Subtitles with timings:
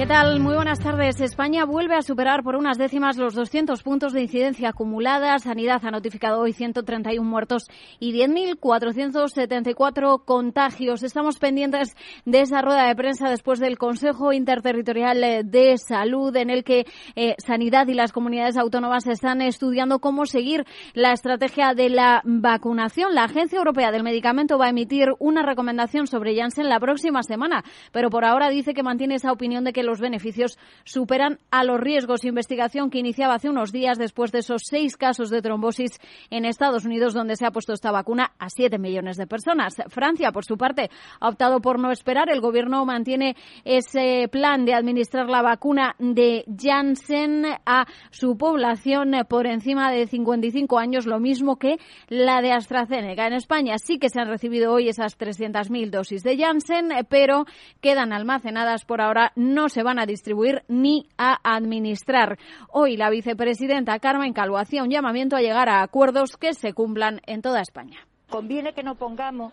[0.00, 0.40] ¿Qué tal?
[0.40, 1.20] Muy buenas tardes.
[1.20, 5.38] España vuelve a superar por unas décimas los 200 puntos de incidencia acumulada.
[5.38, 7.64] Sanidad ha notificado hoy 131 muertos
[7.98, 11.02] y 10.474 contagios.
[11.02, 11.94] Estamos pendientes
[12.24, 17.34] de esa rueda de prensa después del Consejo Interterritorial de Salud en el que eh,
[17.36, 23.14] Sanidad y las comunidades autónomas están estudiando cómo seguir la estrategia de la vacunación.
[23.14, 27.64] La Agencia Europea del Medicamento va a emitir una recomendación sobre Janssen la próxima semana,
[27.92, 31.80] pero por ahora dice que mantiene esa opinión de que los beneficios superan a los
[31.80, 32.24] riesgos.
[32.24, 35.98] Investigación que iniciaba hace unos días después de esos seis casos de trombosis
[36.30, 39.74] en Estados Unidos, donde se ha puesto esta vacuna a siete millones de personas.
[39.88, 42.28] Francia, por su parte, ha optado por no esperar.
[42.28, 49.46] El gobierno mantiene ese plan de administrar la vacuna de Janssen a su población por
[49.46, 53.26] encima de 55 años, lo mismo que la de AstraZeneca.
[53.26, 57.46] En España sí que se han recibido hoy esas 300.000 dosis de Janssen, pero
[57.80, 59.32] quedan almacenadas por ahora.
[59.36, 62.38] No se van a distribuir ni a administrar.
[62.70, 67.20] Hoy la vicepresidenta Carmen Calvo hacía un llamamiento a llegar a acuerdos que se cumplan
[67.26, 67.98] en toda España.
[68.28, 69.52] Conviene que no pongamos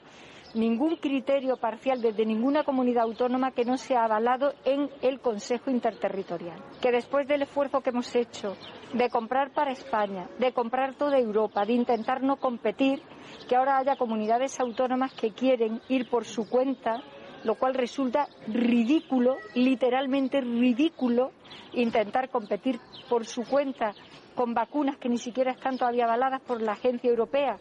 [0.53, 6.61] ningún criterio parcial desde ninguna comunidad autónoma que no sea avalado en el Consejo Interterritorial.
[6.81, 8.55] Que después del esfuerzo que hemos hecho
[8.94, 13.02] de comprar para España, de comprar toda Europa, de intentar no competir,
[13.48, 17.02] que ahora haya comunidades autónomas que quieren ir por su cuenta
[17.48, 21.31] lo cual resulta ridículo, literalmente ridículo,
[21.72, 22.78] intentar competir
[23.09, 23.94] por su cuenta
[24.36, 27.58] con vacunas que ni siquiera están todavía avaladas por la Agencia Europea.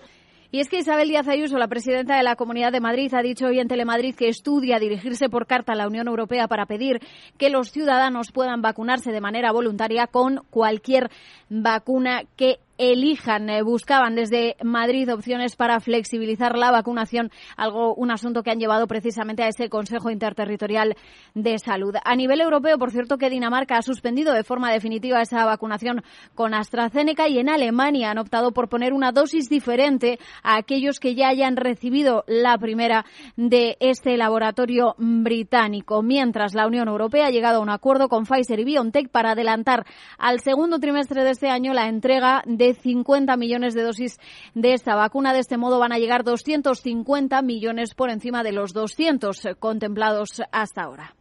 [0.51, 3.47] Y es que Isabel Díaz Ayuso, la presidenta de la Comunidad de Madrid, ha dicho
[3.47, 7.01] hoy en Telemadrid que estudia dirigirse por carta a la Unión Europea para pedir
[7.39, 11.11] que los ciudadanos puedan vacunarse de manera voluntaria con cualquier
[11.49, 13.49] vacuna que elijan.
[13.51, 18.87] Eh, buscaban desde Madrid opciones para flexibilizar la vacunación, algo, un asunto que han llevado
[18.87, 20.97] precisamente a ese Consejo Interterritorial
[21.35, 21.95] de Salud.
[22.05, 26.03] A nivel europeo, por cierto, que Dinamarca ha suspendido de forma definitiva esa vacunación
[26.35, 31.15] con AstraZeneca y en Alemania han optado por poner una dosis diferente a aquellos que
[31.15, 33.05] ya hayan recibido la primera
[33.37, 36.03] de este laboratorio británico.
[36.03, 39.87] Mientras la Unión Europea ha llegado a un acuerdo con Pfizer y BioNTech para adelantar
[40.19, 44.19] al segundo trimestre de este año la entrega de 50 millones de dosis
[44.55, 45.33] de esta vacuna.
[45.33, 50.83] De este modo van a llegar 250 millones por encima de los 200 contemplados hasta
[50.83, 51.15] ahora.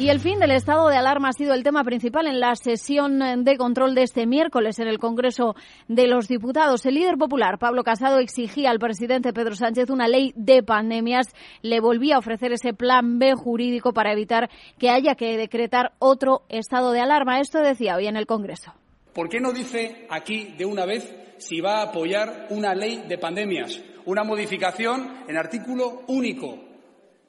[0.00, 3.18] Y el fin del estado de alarma ha sido el tema principal en la sesión
[3.44, 5.54] de control de este miércoles en el Congreso
[5.88, 6.86] de los Diputados.
[6.86, 11.26] El líder popular, Pablo Casado, exigía al presidente Pedro Sánchez una ley de pandemias.
[11.60, 14.48] Le volvía a ofrecer ese plan B jurídico para evitar
[14.78, 17.38] que haya que decretar otro estado de alarma.
[17.38, 18.72] Esto decía hoy en el Congreso.
[19.12, 23.18] ¿Por qué no dice aquí de una vez si va a apoyar una ley de
[23.18, 26.58] pandemias, una modificación en artículo único,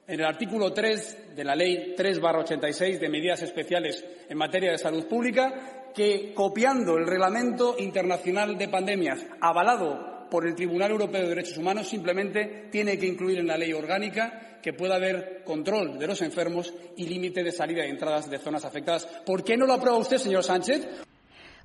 [0.07, 5.07] en el artículo 3 de la Ley 3-86 de medidas especiales en materia de salud
[5.07, 11.57] pública, que copiando el Reglamento Internacional de Pandemias, avalado por el Tribunal Europeo de Derechos
[11.57, 16.21] Humanos, simplemente tiene que incluir en la ley orgánica que pueda haber control de los
[16.21, 19.05] enfermos y límite de salida y entradas de zonas afectadas.
[19.25, 20.87] ¿Por qué no lo aprueba usted, señor Sánchez?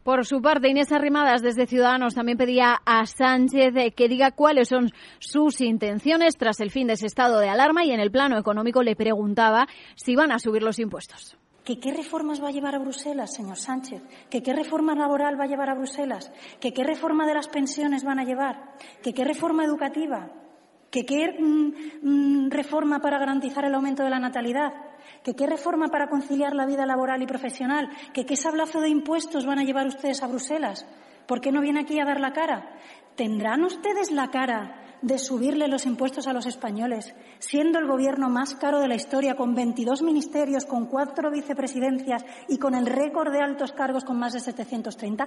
[0.07, 4.93] Por su parte, Inés Arrimadas desde Ciudadanos también pedía a Sánchez que diga cuáles son
[5.19, 8.85] sus intenciones tras el fin de ese estado de alarma y en el plano económico
[8.85, 11.37] le preguntaba si van a subir los impuestos.
[11.65, 14.01] ¿Que qué reformas va a llevar a Bruselas, señor Sánchez?
[14.31, 16.31] ¿Que qué reforma laboral va a llevar a Bruselas?
[16.61, 18.77] ¿Que qué reforma de las pensiones van a llevar?
[19.03, 20.31] ¿Que qué reforma educativa?
[20.97, 21.73] ¿Que qué mm,
[22.09, 24.73] mm, reforma para garantizar el aumento de la natalidad?
[25.23, 27.91] ¿Que qué reforma para conciliar la vida laboral y profesional?
[28.15, 30.87] ¿Que qué sablazo de impuestos van a llevar ustedes a Bruselas?
[31.27, 32.71] ¿Por qué no viene aquí a dar la cara?
[33.15, 38.55] ¿Tendrán ustedes la cara de subirle los impuestos a los españoles, siendo el gobierno más
[38.55, 43.43] caro de la historia, con 22 ministerios, con cuatro vicepresidencias y con el récord de
[43.43, 45.27] altos cargos con más de 730?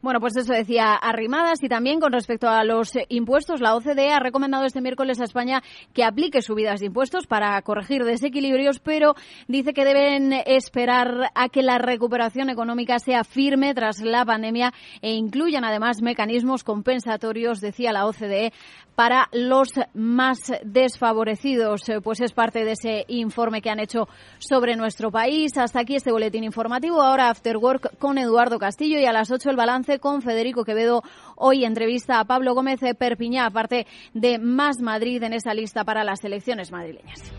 [0.00, 4.20] Bueno, pues eso decía Arrimadas y también con respecto a los impuestos, la OCDE ha
[4.20, 5.60] recomendado este miércoles a España
[5.92, 9.16] que aplique subidas de impuestos para corregir desequilibrios, pero
[9.48, 14.72] dice que deben esperar a que la recuperación económica sea firme tras la pandemia
[15.02, 18.52] e incluyan además mecanismos compensatorios, decía la OCDE,
[18.98, 21.82] para los más desfavorecidos.
[22.02, 24.08] Pues es parte de ese informe que han hecho
[24.40, 25.56] sobre nuestro país.
[25.56, 27.00] Hasta aquí este boletín informativo.
[27.00, 31.02] Ahora After Work con Eduardo Castillo y a las 8 el balance con Federico Quevedo.
[31.36, 36.22] Hoy entrevista a Pablo Gómez Perpiñá, aparte de Más Madrid en esa lista para las
[36.22, 37.32] elecciones madrileñas.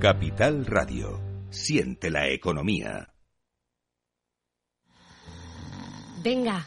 [0.00, 1.20] Capital Radio.
[1.50, 3.08] Siente la economía.
[6.22, 6.66] Venga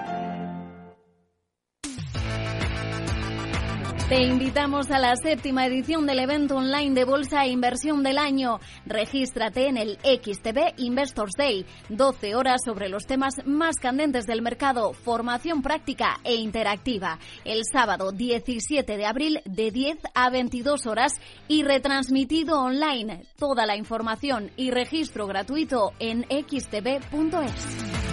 [4.11, 8.59] Te invitamos a la séptima edición del evento online de Bolsa e Inversión del año.
[8.85, 11.65] Regístrate en el XTB Investors Day.
[11.87, 17.19] 12 horas sobre los temas más candentes del mercado, formación práctica e interactiva.
[17.45, 21.13] El sábado 17 de abril de 10 a 22 horas
[21.47, 23.23] y retransmitido online.
[23.37, 28.10] Toda la información y registro gratuito en xtb.es.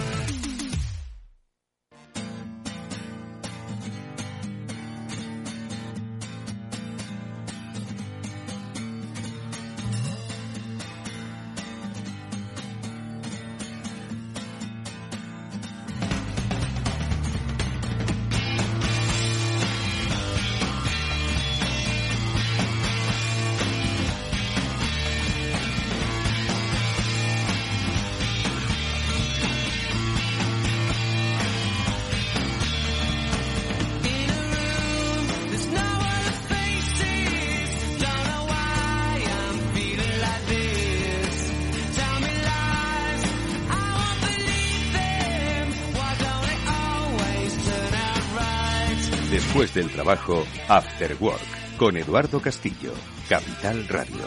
[50.09, 52.91] trabajo, After Work, con Eduardo Castillo,
[53.29, 54.23] Capital Radio.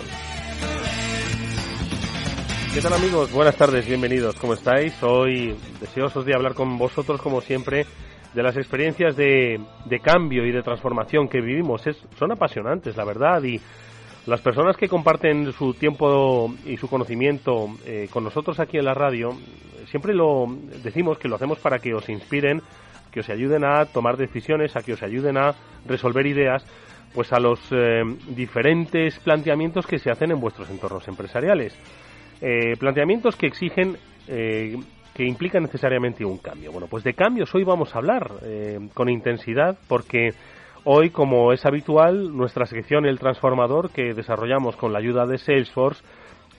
[2.73, 3.32] ¿Qué tal amigos?
[3.32, 4.37] Buenas tardes, bienvenidos.
[4.37, 4.94] ¿Cómo estáis?
[5.02, 7.84] Hoy deseosos de hablar con vosotros, como siempre,
[8.32, 9.61] de las experiencias de,
[10.00, 11.84] cambio y de transformación que vivimos.
[11.88, 13.61] Es, son apasionantes, la verdad, y
[14.26, 18.94] las personas que comparten su tiempo y su conocimiento eh, con nosotros aquí en la
[18.94, 19.37] radio,
[19.87, 20.46] siempre lo
[20.84, 22.62] decimos que lo hacemos para que os inspiren
[23.12, 25.55] que os ayuden a tomar decisiones, a que os ayuden a
[25.87, 26.64] resolver ideas,
[27.14, 31.79] pues a los eh, diferentes planteamientos que se hacen en vuestros entornos empresariales.
[32.41, 34.76] Eh, planteamientos que exigen, eh,
[35.14, 36.73] que implican necesariamente un cambio.
[36.73, 38.31] Bueno, pues de cambios hoy vamos a hablar
[38.94, 40.31] con intensidad porque
[40.85, 46.03] hoy, como es habitual, nuestra sección El Transformador que desarrollamos con la ayuda de Salesforce,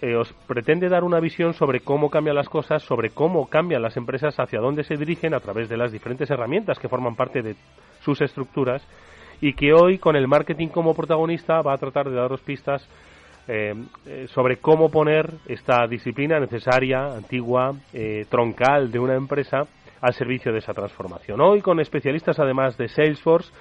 [0.03, 3.95] eh, os pretende dar una visión sobre cómo cambian las cosas, sobre cómo cambian las
[3.95, 7.55] empresas, hacia dónde se dirigen a través de las diferentes herramientas que forman parte de
[8.01, 8.85] sus estructuras
[9.39, 12.85] y que hoy con el marketing como protagonista va a tratar de daros pistas
[13.47, 13.73] eh,
[14.05, 17.73] eh, sobre cómo poner esta disciplina necesaria, antigua,
[18.27, 19.61] troncal de una empresa
[20.01, 21.39] al servicio de esa transformación.
[21.39, 23.53] Hoy con especialistas además de Salesforce,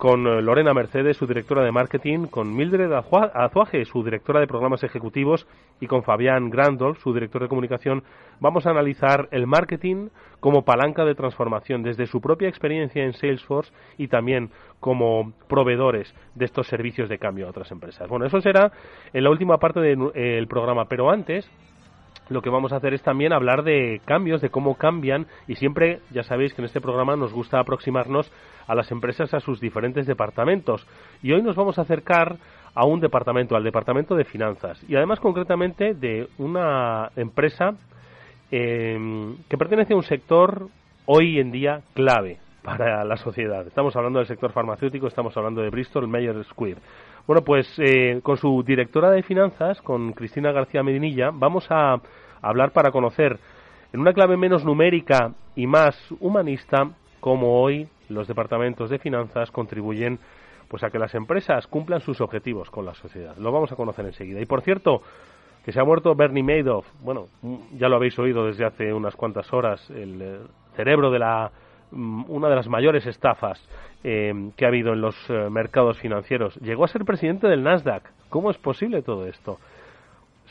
[0.00, 4.82] con eh, Lorena Mercedes, su directora de marketing, con Mildred Azuaje, su directora de programas
[4.82, 5.46] ejecutivos,
[5.78, 8.02] y con Fabián Grandolf, su director de comunicación,
[8.40, 10.08] vamos a analizar el marketing
[10.40, 14.50] como palanca de transformación desde su propia experiencia en Salesforce y también
[14.80, 18.08] como proveedores de estos servicios de cambio a otras empresas.
[18.08, 18.72] Bueno, eso será
[19.12, 21.46] en la última parte del eh, programa, pero antes
[22.30, 25.98] lo que vamos a hacer es también hablar de cambios, de cómo cambian y siempre
[26.10, 28.30] ya sabéis que en este programa nos gusta aproximarnos
[28.66, 30.86] a las empresas a sus diferentes departamentos
[31.22, 32.36] y hoy nos vamos a acercar
[32.74, 37.74] a un departamento, al departamento de finanzas y además concretamente de una empresa
[38.50, 40.68] em, que pertenece a un sector
[41.06, 43.66] hoy en día clave para la sociedad.
[43.66, 46.78] Estamos hablando del sector farmacéutico, estamos hablando de Bristol Myers Squibb.
[47.26, 51.96] Bueno, pues eh, con su directora de finanzas, con Cristina García Medinilla, vamos a
[52.42, 53.38] hablar para conocer
[53.92, 60.18] en una clave menos numérica y más humanista cómo hoy los departamentos de finanzas contribuyen
[60.68, 63.36] pues a que las empresas cumplan sus objetivos con la sociedad.
[63.36, 64.40] Lo vamos a conocer enseguida.
[64.40, 65.02] Y por cierto,
[65.64, 67.26] que se ha muerto Bernie Madoff, bueno,
[67.76, 70.38] ya lo habéis oído desde hace unas cuantas horas, el eh,
[70.76, 71.50] cerebro de la
[71.90, 73.60] mm, una de las mayores estafas
[74.04, 76.54] eh, que ha habido en los eh, mercados financieros.
[76.56, 78.04] Llegó a ser presidente del Nasdaq.
[78.28, 79.58] ¿Cómo es posible todo esto?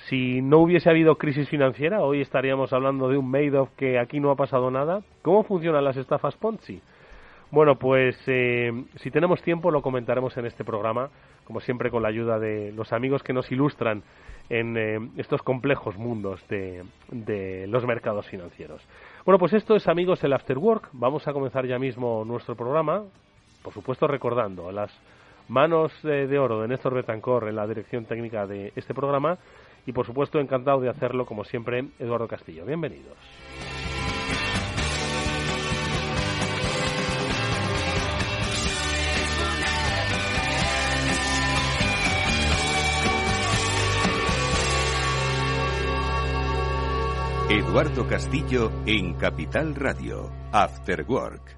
[0.07, 4.31] Si no hubiese habido crisis financiera, hoy estaríamos hablando de un Madoff que aquí no
[4.31, 5.01] ha pasado nada.
[5.21, 6.81] ¿Cómo funcionan las estafas Ponzi?
[7.51, 11.09] Bueno, pues eh, si tenemos tiempo lo comentaremos en este programa,
[11.45, 14.03] como siempre con la ayuda de los amigos que nos ilustran
[14.49, 18.81] en eh, estos complejos mundos de, de, los mercados financieros.
[19.25, 20.89] Bueno, pues esto es amigos el After Work.
[20.93, 23.03] Vamos a comenzar ya mismo nuestro programa,
[23.63, 24.91] por supuesto recordando las
[25.47, 29.37] manos eh, de oro de Néstor Betancor en la dirección técnica de este programa
[29.89, 32.63] y por supuesto, encantado de hacerlo, como siempre, Eduardo Castillo.
[32.63, 33.17] Bienvenidos.
[47.49, 51.57] Eduardo Castillo en Capital Radio, After Work.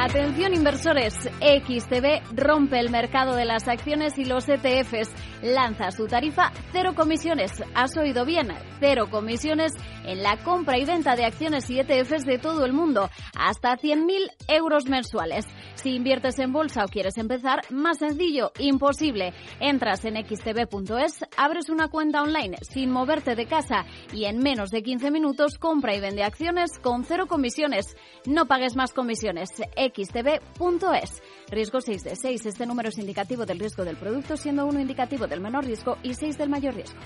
[0.00, 5.10] Atención inversores, XTB rompe el mercado de las acciones y los ETFs.
[5.42, 7.50] Lanza su tarifa cero comisiones.
[7.74, 9.72] Has oído bien, cero comisiones
[10.04, 14.30] en la compra y venta de acciones y ETFs de todo el mundo, hasta 100.000
[14.46, 15.46] euros mensuales.
[15.74, 19.34] Si inviertes en bolsa o quieres empezar, más sencillo, imposible.
[19.58, 24.82] Entras en xtb.es, abres una cuenta online sin moverte de casa y en menos de
[24.82, 27.96] 15 minutos compra y vende acciones con cero comisiones.
[28.26, 29.50] No pagues más comisiones
[29.88, 31.22] xtb.es.
[31.50, 32.46] Riesgo 6 de 6.
[32.46, 36.14] Este número es indicativo del riesgo del producto, siendo uno indicativo del menor riesgo y
[36.14, 36.98] 6 del mayor riesgo.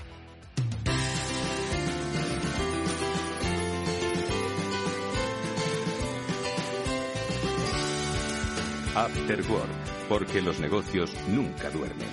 [8.95, 12.07] After Work, porque los negocios nunca duermen.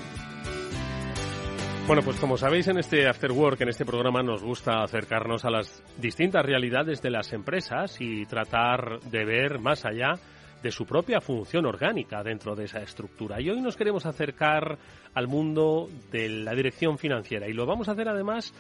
[1.87, 5.51] Bueno, pues como sabéis en este After Work, en este programa nos gusta acercarnos a
[5.51, 10.15] las distintas realidades de las empresas y tratar de ver más allá
[10.63, 13.41] de su propia función orgánica dentro de esa estructura.
[13.41, 14.79] Y hoy nos queremos acercar
[15.15, 18.53] al mundo de la dirección financiera y lo vamos a hacer además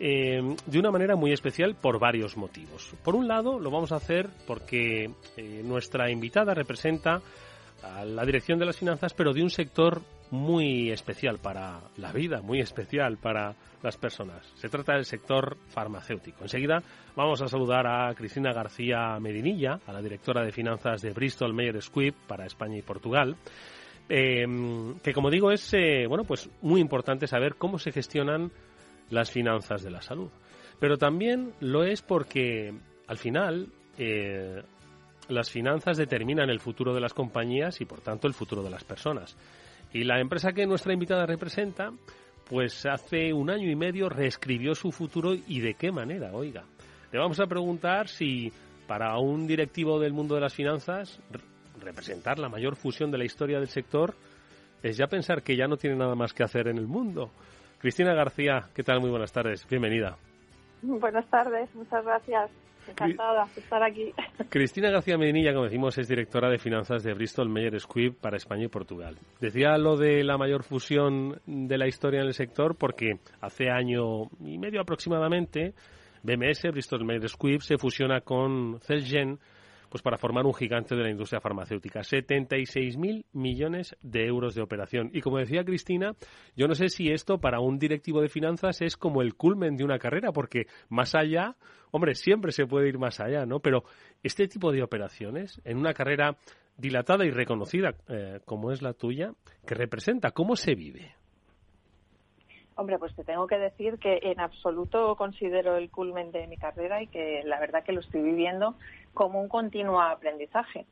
[0.00, 2.94] eh, de una manera muy especial por varios motivos.
[3.04, 7.20] Por un lado, lo vamos a hacer porque eh, nuestra invitada representa
[7.82, 12.40] a la dirección de las finanzas, pero de un sector muy especial para la vida,
[12.40, 14.50] muy especial para las personas.
[14.56, 16.42] Se trata del sector farmacéutico.
[16.42, 16.82] Enseguida
[17.14, 21.84] vamos a saludar a Cristina García Medinilla, a la directora de finanzas de Bristol Myers
[21.84, 23.36] Squibb para España y Portugal.
[24.08, 24.46] Eh,
[25.02, 28.50] que como digo es eh, bueno pues muy importante saber cómo se gestionan
[29.10, 30.28] las finanzas de la salud
[30.80, 32.74] pero también lo es porque
[33.06, 34.60] al final eh,
[35.28, 38.82] las finanzas determinan el futuro de las compañías y por tanto el futuro de las
[38.82, 39.36] personas
[39.92, 41.92] y la empresa que nuestra invitada representa
[42.48, 46.64] pues hace un año y medio reescribió su futuro y de qué manera, oiga.
[47.10, 48.52] Le vamos a preguntar si
[48.86, 51.20] para un directivo del mundo de las finanzas
[51.80, 54.14] representar la mayor fusión de la historia del sector
[54.82, 57.30] es ya pensar que ya no tiene nada más que hacer en el mundo.
[57.78, 59.00] Cristina García, ¿qué tal?
[59.00, 60.16] Muy buenas tardes, bienvenida.
[60.82, 62.50] Buenas tardes, muchas gracias.
[62.88, 64.12] Encantada de estar aquí.
[64.48, 68.64] Cristina García Medinilla, como decimos, es directora de finanzas de Bristol Myers Squibb para España
[68.64, 69.16] y Portugal.
[69.40, 74.24] Decía lo de la mayor fusión de la historia en el sector porque hace año
[74.44, 75.74] y medio aproximadamente
[76.22, 79.38] BMS, Bristol Myers Squibb, se fusiona con Celgen
[79.92, 82.00] pues para formar un gigante de la industria farmacéutica.
[82.00, 85.10] 76.000 millones de euros de operación.
[85.12, 86.14] Y como decía Cristina,
[86.56, 89.84] yo no sé si esto para un directivo de finanzas es como el culmen de
[89.84, 91.56] una carrera, porque más allá,
[91.90, 93.60] hombre, siempre se puede ir más allá, ¿no?
[93.60, 93.84] Pero
[94.22, 96.38] este tipo de operaciones, en una carrera
[96.78, 99.34] dilatada y reconocida eh, como es la tuya,
[99.66, 101.14] que representa, ¿cómo se vive?
[102.76, 107.02] Hombre, pues te tengo que decir que en absoluto considero el culmen de mi carrera
[107.02, 108.74] y que la verdad que lo estoy viviendo
[109.14, 110.86] como un continuo aprendizaje.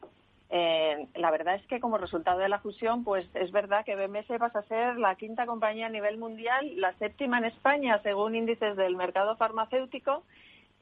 [0.53, 4.27] Eh, la verdad es que como resultado de la fusión, pues es verdad que BMS
[4.39, 8.77] pasa a ser la quinta compañía a nivel mundial, la séptima en España según índices
[8.77, 10.25] del mercado farmacéutico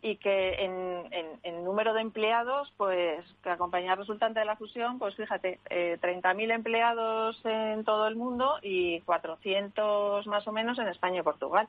[0.01, 5.59] y que en, número de empleados, pues la compañía resultante de la fusión, pues fíjate,
[5.69, 11.23] eh, 30.000 empleados en todo el mundo y 400 más o menos en España y
[11.23, 11.69] Portugal.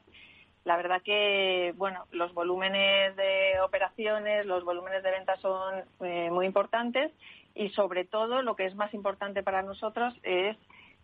[0.69, 6.45] La verdad que, bueno, los volúmenes de operaciones, los volúmenes de ventas son eh, muy
[6.45, 7.11] importantes
[7.55, 10.55] y sobre todo lo que es más importante para nosotros es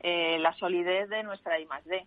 [0.02, 2.06] eh, la solidez de nuestra I+D.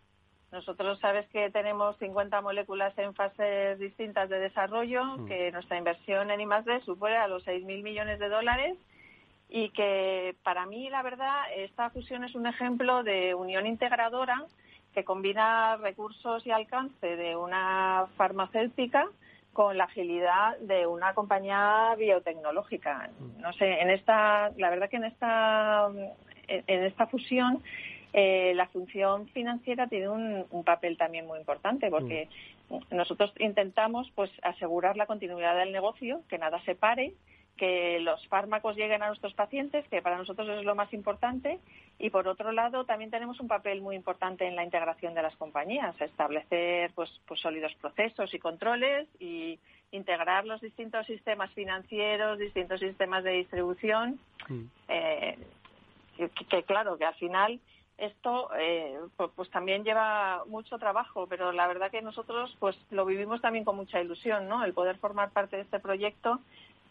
[0.53, 5.27] Nosotros sabes que tenemos 50 moléculas en fases distintas de desarrollo, mm.
[5.27, 8.79] que nuestra inversión en I+D supera los 6.000 millones de dólares
[9.49, 14.45] y que para mí, la verdad, esta fusión es un ejemplo de unión integradora
[14.95, 19.09] que combina recursos y alcance de una farmacéutica
[19.53, 23.11] con la agilidad de una compañía biotecnológica.
[23.39, 25.89] No sé, en esta, la verdad que en esta,
[26.47, 27.63] en esta fusión
[28.13, 32.29] eh, la función financiera tiene un, papel también muy importante porque
[32.71, 32.97] mm.
[32.97, 37.13] nosotros intentamos pues asegurar la continuidad del negocio, que nada se pare
[37.59, 41.59] que los fármacos lleguen a nuestros pacientes, que para nosotros es lo más importante,
[41.99, 45.37] y por otro lado también tenemos un papel muy importante en la integración de las
[45.37, 49.59] compañías, establecer pues, pues sólidos procesos y controles y
[49.91, 54.65] integrar los distintos sistemas financieros, distintos sistemas de distribución, mm.
[54.89, 55.39] eh,
[56.49, 57.61] que, claro, que al final
[57.97, 63.05] esto eh, pues, pues, también lleva mucho trabajo, pero la verdad que nosotros pues lo
[63.05, 64.65] vivimos también con mucha ilusión, ¿no?
[64.65, 66.41] El poder formar parte de este proyecto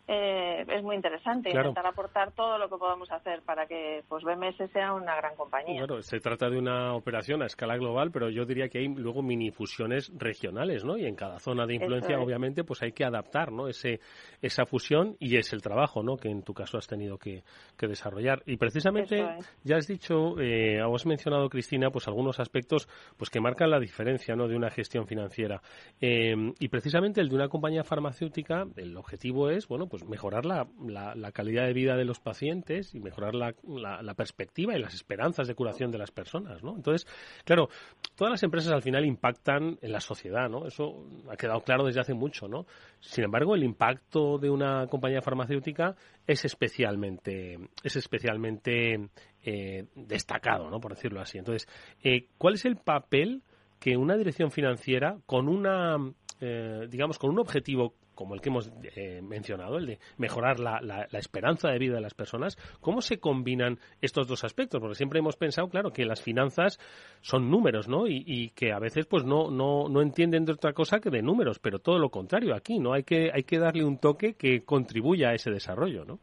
[0.10, 4.72] eh, es muy interesante intentar aportar todo lo que podamos hacer para que pues BMS
[4.72, 5.86] sea una gran compañía.
[5.86, 9.22] Bueno, se trata de una operación a escala global, pero yo diría que hay luego
[9.22, 10.98] mini fusiones regionales, ¿no?
[10.98, 13.68] Y en cada zona de influencia, obviamente, pues hay que adaptar, ¿no?
[13.68, 14.00] Ese,
[14.42, 16.16] esa fusión y es el trabajo, ¿no?
[16.16, 17.44] Que en tu caso has tenido que,
[17.78, 18.44] desarrollar.
[18.46, 19.26] Y precisamente,
[19.64, 22.88] ya has dicho, eh, has mencionado, Cristina, pues algunos aspectos
[23.18, 24.48] pues que marcan la diferencia, ¿no?
[24.48, 25.62] De una gestión financiera.
[26.00, 30.46] Eh, y precisamente el de una compañía farmacéutica, el objetivo es, bueno, pues pues mejorar
[30.46, 34.94] la, la, calidad de vida de los pacientes y mejorar la, la, perspectiva y las
[34.94, 36.75] esperanzas de curación de las personas, ¿no?
[36.75, 37.08] Entonces,
[37.44, 37.70] claro,
[38.16, 40.68] todas las empresas al final impactan en la sociedad, ¿no?
[40.68, 42.66] Eso ha quedado claro desde hace mucho, ¿no?
[43.00, 49.10] Sin embargo, el impacto de una compañía farmacéutica es especialmente, es especialmente
[49.44, 50.80] eh, destacado, ¿no?
[50.80, 51.38] Por decirlo así.
[51.38, 51.68] Entonces,
[52.04, 53.42] eh, ¿cuál es el papel
[53.80, 55.98] que una dirección financiera con una,
[56.39, 60.82] eh, digamos, con un objetivo como el que hemos eh, mencionado, el de mejorar la,
[60.82, 64.82] la, esperanza de vida de las personas, ¿cómo se combinan estos dos aspectos?
[64.82, 66.80] Porque siempre hemos pensado, claro, que las finanzas
[67.22, 68.08] son números, ¿no?
[68.08, 71.22] Y, y, que a veces pues no, no, no entienden de otra cosa que de
[71.22, 72.94] números, pero todo lo contrario aquí, ¿no?
[72.94, 76.20] Hay que, hay que darle un toque que contribuya a ese desarrollo, ¿no?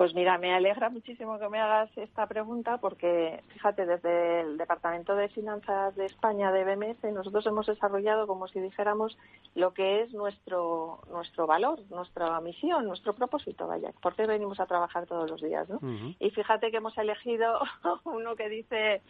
[0.00, 5.14] Pues mira, me alegra muchísimo que me hagas esta pregunta porque, fíjate, desde el Departamento
[5.14, 9.18] de Finanzas de España de BMS nosotros hemos desarrollado, como si dijéramos,
[9.54, 15.04] lo que es nuestro nuestro valor, nuestra misión, nuestro propósito, vaya, porque venimos a trabajar
[15.04, 15.78] todos los días, ¿no?
[16.18, 17.60] Y fíjate que hemos elegido
[18.04, 19.02] uno que dice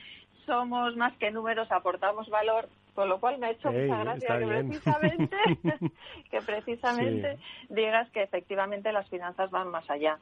[0.45, 4.47] somos más que números, aportamos valor, con lo cual me ha hecho mucha gracia que
[4.47, 5.37] precisamente,
[6.33, 7.39] que precisamente
[7.69, 10.19] digas que efectivamente las finanzas van más allá.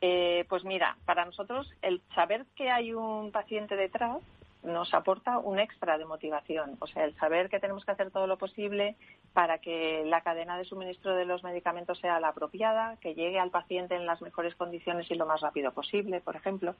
[0.00, 4.18] Eh, pues mira, para nosotros el saber que hay un paciente detrás
[4.62, 6.76] nos aporta un extra de motivación.
[6.80, 8.96] O sea, el saber que tenemos que hacer todo lo posible
[9.32, 13.50] para que la cadena de suministro de los medicamentos sea la apropiada, que llegue al
[13.50, 16.74] paciente en las mejores condiciones y lo más rápido posible, por ejemplo.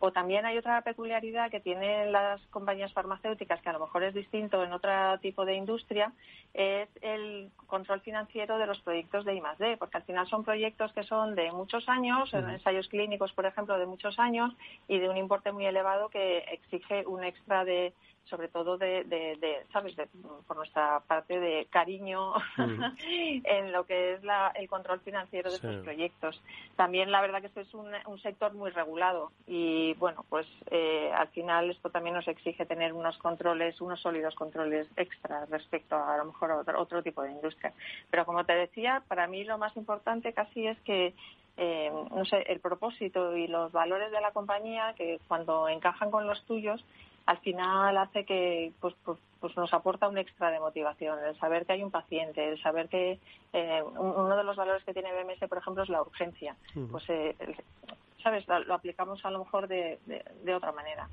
[0.00, 4.14] O también hay otra peculiaridad que tienen las compañías farmacéuticas, que a lo mejor es
[4.14, 4.90] distinto en otro
[5.20, 6.12] tipo de industria,
[6.52, 11.04] es el control financiero de los proyectos de I+D, porque al final son proyectos que
[11.04, 14.52] son de muchos años, ensayos clínicos, por ejemplo, de muchos años
[14.88, 17.92] y de un importe muy elevado que exige un extra de
[18.30, 19.94] sobre todo de, de, ¿sabes?,
[20.46, 22.34] por nuestra parte de cariño
[23.44, 26.40] en lo que es la, el control financiero de estos proyectos.
[26.76, 27.90] También la verdad que este es un,
[28.22, 33.16] sector muy regulado y, bueno, pues eh, al final esto también nos exige tener unos
[33.18, 37.72] controles, unos sólidos controles extra respecto a, a lo mejor otro, otro tipo de industria.
[38.10, 41.14] Pero como te decía, para mí lo más importante casi es que
[41.56, 46.26] eh, no sé, el propósito y los valores de la compañía que cuando encajan con
[46.26, 46.82] los tuyos
[47.30, 51.64] al final hace que pues, pues, pues, nos aporta un extra de motivación, el saber
[51.64, 53.20] que hay un paciente, el saber que
[53.52, 56.56] eh, uno de los valores que tiene BMS, por ejemplo, es la urgencia.
[56.90, 57.36] Pues, eh,
[58.20, 58.44] ¿sabes?
[58.48, 60.00] Lo, aplicamos a lo mejor de,
[60.42, 61.08] de, otra manera.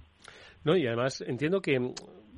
[0.64, 1.94] No, y además entiendo que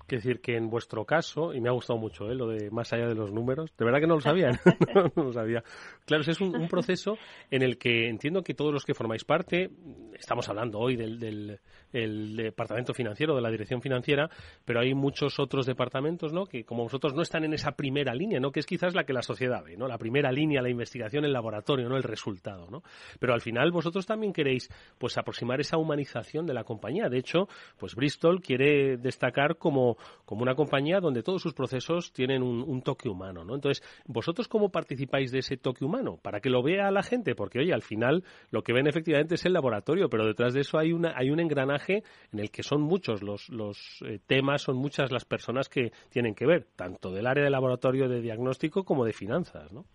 [0.10, 2.36] que decir que en vuestro caso, y me ha gustado mucho ¿eh?
[2.36, 4.50] lo de más allá de los números, de verdad que no lo sabía,
[4.93, 5.63] no, lo sabía.
[6.06, 7.17] Claro, es un, proceso
[7.50, 9.69] en el que entiendo que todos los que formáis parte,
[10.17, 11.19] estamos hablando hoy del,
[11.91, 14.30] del departamento financiero, de la dirección financiera,
[14.65, 16.45] pero hay muchos otros departamentos, ¿no?
[16.45, 18.52] Que como vosotros no están en esa primera línea, ¿no?
[18.52, 19.88] Que es quizás la que la sociedad ve, ¿no?
[19.88, 21.98] La primera línea, la investigación, el laboratorio, ¿no?
[21.98, 22.84] El resultado, ¿no?
[23.19, 27.10] Pero al final vosotros también queréis, pues, aproximar esa humanización de la compañía.
[27.10, 32.44] De hecho, pues Bristol quiere destacar como como una compañía donde todos sus procesos tienen
[32.44, 33.56] un, toque humano, ¿no?
[33.56, 36.18] Entonces, ¿vosotros cómo participáis de ese toque humano?
[36.22, 39.46] Para que lo vea la gente, porque, oye, al final lo que ven efectivamente es
[39.46, 42.82] el laboratorio, pero detrás de eso hay, una, hay un engranaje en el que son
[42.82, 47.28] muchos los, los eh, temas, son muchas las personas que tienen que ver, tanto del
[47.28, 49.86] área de laboratorio de diagnóstico como de finanzas, ¿no?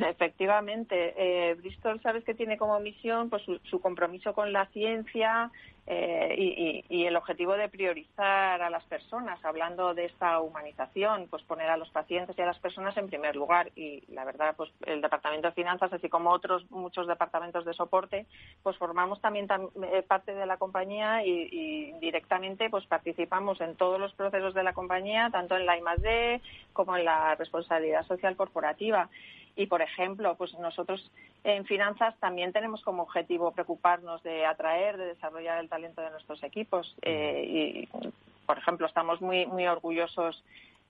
[0.00, 5.52] Efectivamente, eh, Bristol sabes que tiene como misión pues su, compromiso con la ciencia
[5.86, 11.68] eh, y, el objetivo de priorizar a las personas, hablando de esta humanización, pues poner
[11.70, 13.70] a los pacientes y a las personas en primer lugar.
[13.76, 18.26] Y la verdad, pues el Departamento de Finanzas, así como otros muchos departamentos de soporte,
[18.64, 19.46] pues formamos también
[19.92, 24.62] eh, parte de la compañía y, y, directamente pues participamos en todos los procesos de
[24.64, 26.40] la compañía, tanto en la I+D
[26.72, 29.08] como en la responsabilidad social corporativa.
[29.56, 31.10] Y, por ejemplo, pues nosotros
[31.44, 36.42] en finanzas también tenemos como objetivo preocuparnos de atraer, de desarrollar el talento de nuestros
[36.42, 36.96] equipos.
[37.02, 37.88] Eh, y,
[38.46, 40.42] por ejemplo, estamos muy, muy orgullosos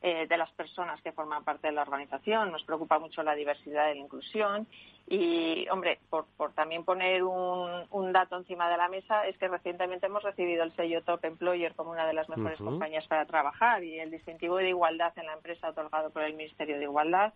[0.06, 2.52] eh, de las personas que forman parte de la organización.
[2.52, 4.66] Nos preocupa mucho la diversidad y la inclusión.
[5.06, 10.22] Y, hombre, por, también poner un, dato encima de la mesa, es que recientemente hemos
[10.22, 14.10] recibido el sello Top Employer como una de las mejores compañías para trabajar y el
[14.10, 17.32] distintivo de igualdad en la empresa otorgado por el Ministerio de Igualdad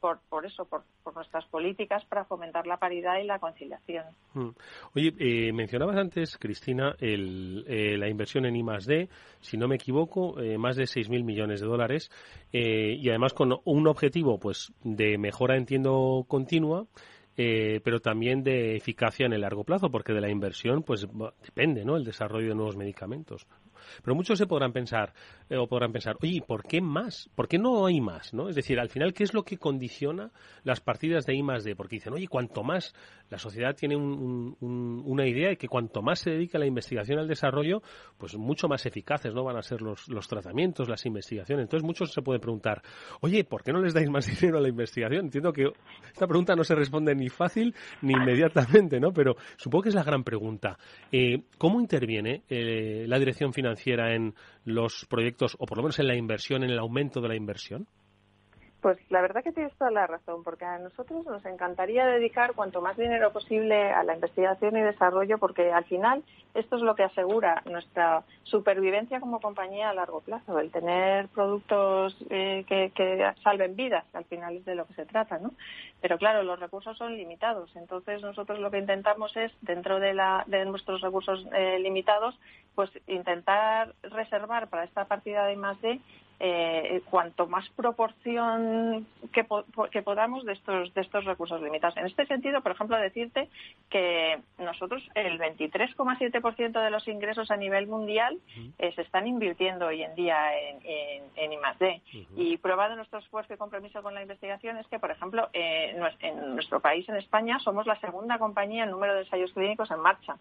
[0.00, 0.84] por, por eso, por,
[1.14, 4.04] nuestras políticas para fomentar la paridad y la conciliación.
[4.34, 4.48] Mm.
[4.94, 9.08] Oye, eh, mencionabas antes, Cristina, el, eh, la inversión en I+.D.,
[9.40, 12.10] si no me equivoco, eh, más de 6.000 millones de dólares,
[12.52, 16.86] y además con un objetivo pues de mejora, entiendo, continua,
[17.36, 21.06] pero también de eficacia en el largo plazo, porque de la inversión pues
[21.42, 21.96] depende ¿no?
[21.96, 23.46] el desarrollo de nuevos medicamentos.
[24.02, 25.12] Pero muchos se podrán pensar,
[25.48, 27.30] eh, o podrán pensar, oye, ¿por qué más?
[27.34, 28.32] ¿Por qué no hay más?
[28.34, 28.48] ¿no?
[28.48, 30.30] Es decir, al final, ¿qué es lo que condiciona
[30.62, 31.76] las partidas de I más D?
[31.76, 32.94] Porque dicen, oye, cuanto más
[33.30, 37.28] la sociedad tiene una idea de que cuanto más se dedica a la investigación al
[37.28, 37.82] desarrollo,
[38.18, 41.64] pues mucho más eficaces no van a ser los, los tratamientos, las investigaciones.
[41.64, 42.82] Entonces, muchos se pueden preguntar,
[43.20, 45.26] oye, ¿por qué no les dais más dinero a la investigación?
[45.26, 45.70] Entiendo que
[46.12, 49.12] esta pregunta no se responde ni fácil ni inmediatamente, ¿no?
[49.12, 50.76] Pero supongo que es la gran pregunta.
[51.12, 56.08] Eh, ¿Cómo interviene eh, la dirección financiera en los proyectos, o por lo menos en
[56.08, 57.86] la inversión, en el aumento de la inversión?
[58.80, 62.80] Pues la verdad que tienes toda la razón, porque a nosotros nos encantaría dedicar cuanto
[62.80, 67.02] más dinero posible a la investigación y desarrollo, porque al final esto es lo que
[67.02, 74.04] asegura nuestra supervivencia como compañía a largo plazo, el tener productos eh, que, salven vidas,
[74.12, 75.52] que al final es de lo que se trata, ¿no?
[76.00, 80.44] Pero claro, los recursos son limitados, entonces nosotros lo que intentamos es, dentro de, la,
[80.46, 82.34] de nuestros recursos eh, limitados,
[82.74, 86.00] pues intentar reservar para esta partida de más de
[86.42, 89.46] eh, cuanto más proporción que,
[89.90, 91.98] que, podamos de estos, de estos recursos limitados.
[91.98, 93.50] En este sentido, por ejemplo, decirte
[93.90, 98.38] que nosotros el 23,7% de los ingresos a nivel mundial
[98.78, 102.00] eh, se están invirtiendo hoy en día en, en, en I+.D.
[102.36, 105.94] Y prueba de nuestro esfuerzo y compromiso con la investigación es que, por ejemplo, eh,
[106.20, 110.00] en nuestro país, en España, somos la segunda compañía en número de ensayos clínicos en
[110.00, 110.36] marcha.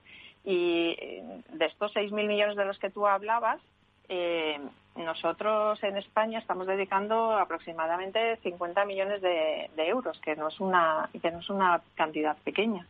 [0.46, 3.60] Y de estos 6.000 millones de los que tú hablabas,
[4.10, 4.60] eh,
[5.06, 11.32] nosotros en España estamos dedicando aproximadamente 50 millones de, euros, que no es una que
[11.32, 12.86] no es una cantidad pequeña.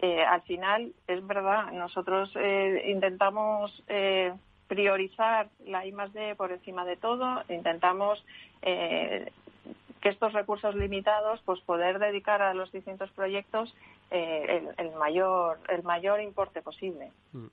[0.00, 4.32] Eh, al final es verdad, nosotros eh, intentamos eh,
[4.68, 8.24] priorizar la I más D por encima de todo, intentamos
[8.62, 13.74] que estos recursos limitados, pues poder dedicar a los distintos proyectos
[14.10, 17.10] el, mayor el mayor importe posible.
[17.32, 17.46] Mm.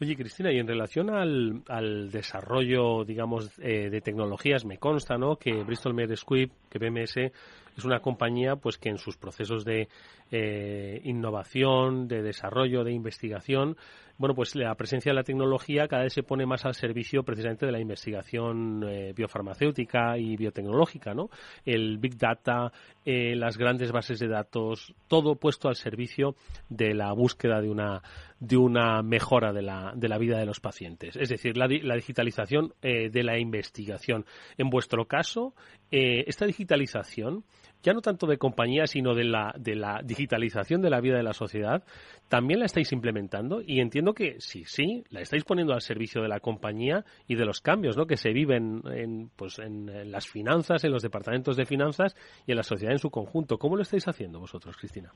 [0.00, 5.36] Oye, Cristina, y en relación al, al desarrollo, digamos, eh, de tecnologías, me consta, ¿no?,
[5.36, 7.32] que Bristol Myers Squibb, que BMS,
[7.76, 9.88] es una compañía, pues, que en sus procesos de
[10.30, 13.76] eh, innovación, de desarrollo, de investigación,
[14.16, 17.66] bueno, pues la presencia de la tecnología cada vez se pone más al servicio precisamente
[17.66, 21.30] de la investigación eh, biofarmacéutica y biotecnológica, ¿no?
[21.64, 22.70] El Big Data,
[23.04, 26.36] eh, las grandes bases de datos, todo puesto al servicio
[26.68, 28.02] de la búsqueda de una,
[28.38, 31.16] de una mejora de la, de la vida de los pacientes.
[31.16, 34.26] Es decir, la, la digitalización eh, de la investigación.
[34.56, 35.54] En vuestro caso,
[35.90, 37.44] esta digitalización
[37.84, 41.22] ya no tanto de compañía, sino de la, de la digitalización de la vida de
[41.22, 41.84] la sociedad,
[42.28, 46.28] también la estáis implementando y entiendo que sí, sí, la estáis poniendo al servicio de
[46.28, 48.06] la compañía y de los cambios ¿no?
[48.06, 52.16] que se viven en, pues, en las finanzas, en los departamentos de finanzas
[52.46, 53.58] y en la sociedad en su conjunto.
[53.58, 55.12] ¿Cómo lo estáis haciendo vosotros, Cristina?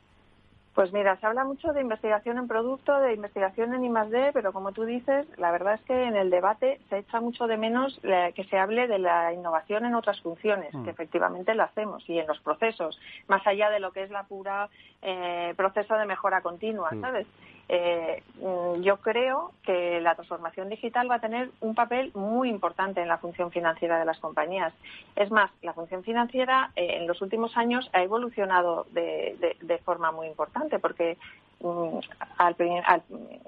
[0.79, 4.71] Pues mira, se habla mucho de investigación en producto, de investigación en I+.D., pero como
[4.71, 8.45] tú dices, la verdad es que en el debate se echa mucho de menos que
[8.45, 10.88] se hable de la innovación en otras funciones, que mm.
[10.88, 14.69] efectivamente la hacemos, y en los procesos, más allá de lo que es la pura
[15.03, 17.01] eh, proceso de mejora continua, mm.
[17.01, 17.27] ¿sabes?
[17.68, 23.02] Eh, mm, yo creo que la transformación digital va a tener un papel muy importante
[23.02, 24.72] en la función financiera de las compañías.
[25.16, 30.12] Es más, la función financiera eh, en los últimos años ha evolucionado de, de forma
[30.12, 31.18] muy importante porque
[31.61, 31.98] Mm,
[32.37, 32.54] al,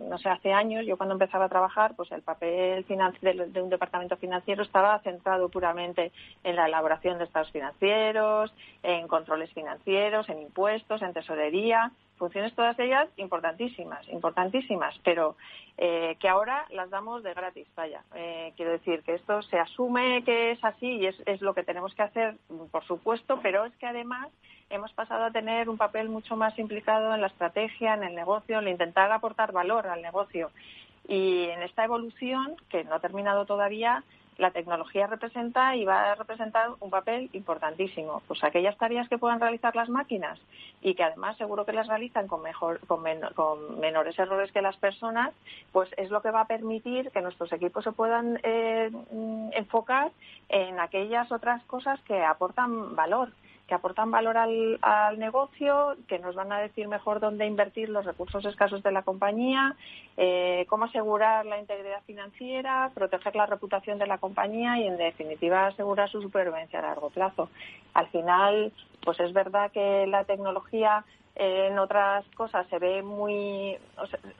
[0.09, 3.71] no sé, hace años, yo cuando empezaba a trabajar, pues el papel de, de, un
[3.71, 6.11] departamento financiero estaba centrado puramente
[6.43, 8.53] en la elaboración de estados financieros,
[8.83, 15.37] en controles financieros, en impuestos, en tesorería, funciones todas ellas importantísimas, importantísimas, pero
[15.79, 18.03] eh, que ahora las damos de gratis, vaya.
[18.15, 21.63] Eh, quiero decir que esto se asume que es así y es, es lo que
[21.65, 22.37] tenemos que hacer,
[22.71, 24.29] por supuesto, pero es que además
[24.69, 28.59] hemos pasado a tener un papel mucho más implicado en la estrategia, en el negocio,
[28.59, 30.51] en intentar aportar valor al negocio.
[31.09, 34.05] Y en esta evolución, que no ha terminado todavía,
[34.39, 38.23] la tecnología representa y va a representar un papel importantísimo.
[38.27, 40.39] Pues aquellas tareas que puedan realizar las máquinas
[40.81, 43.03] y que además seguro que las realizan con, mejor, con,
[43.81, 45.33] menores errores que las personas,
[45.73, 48.91] pues es lo que va a permitir que nuestros equipos se puedan eh,
[49.53, 50.11] enfocar
[50.49, 53.31] en aquellas otras cosas que aportan valor
[53.71, 58.45] que aportan valor al, negocio, que nos van a decir mejor dónde invertir los recursos
[58.45, 59.77] escasos de la compañía,
[60.17, 65.69] eh, cómo asegurar la integridad financiera, proteger la reputación de la compañía y, en definitiva,
[65.69, 67.49] asegurar su supervivencia a largo plazo.
[67.95, 68.73] Al final,
[69.05, 71.05] pues es verdad que la tecnología
[71.37, 73.79] en otras cosas se ve muy,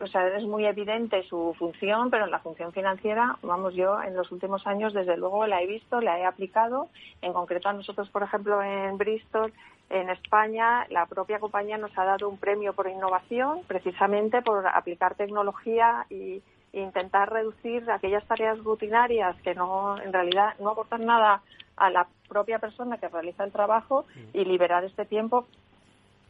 [0.01, 4.15] o sea, es muy evidente su función, pero en la función financiera, vamos, yo en
[4.17, 6.89] los últimos años desde luego la he visto, la he aplicado.
[7.23, 9.53] En concreto a nosotros, por ejemplo, en Bristol,
[9.89, 15.15] en España, la propia compañía nos ha dado un premio por innovación, precisamente por aplicar
[15.15, 21.43] tecnología y intentar reducir aquellas tareas rutinarias que no, en realidad no aportan nada
[21.77, 25.47] a la propia persona que realiza el trabajo y liberar este tiempo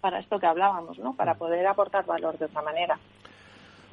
[0.01, 1.15] para esto que hablábamos, ¿no?
[1.15, 1.39] Para mm.
[1.39, 2.99] poder aportar valor de otra manera.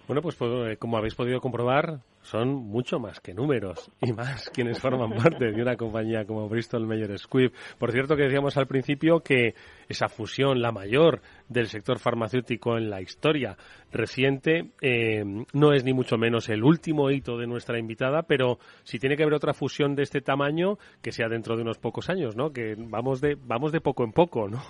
[0.07, 4.79] Bueno, pues, pues como habéis podido comprobar, son mucho más que números y más quienes
[4.79, 7.51] forman parte de una compañía como Bristol Myers Squibb.
[7.77, 9.53] Por cierto, que decíamos al principio que
[9.89, 13.57] esa fusión, la mayor del sector farmacéutico en la historia
[13.91, 18.99] reciente, eh, no es ni mucho menos el último hito de nuestra invitada, pero si
[18.99, 22.37] tiene que haber otra fusión de este tamaño, que sea dentro de unos pocos años,
[22.37, 22.51] ¿no?
[22.51, 24.61] Que vamos de, vamos de poco en poco, ¿no?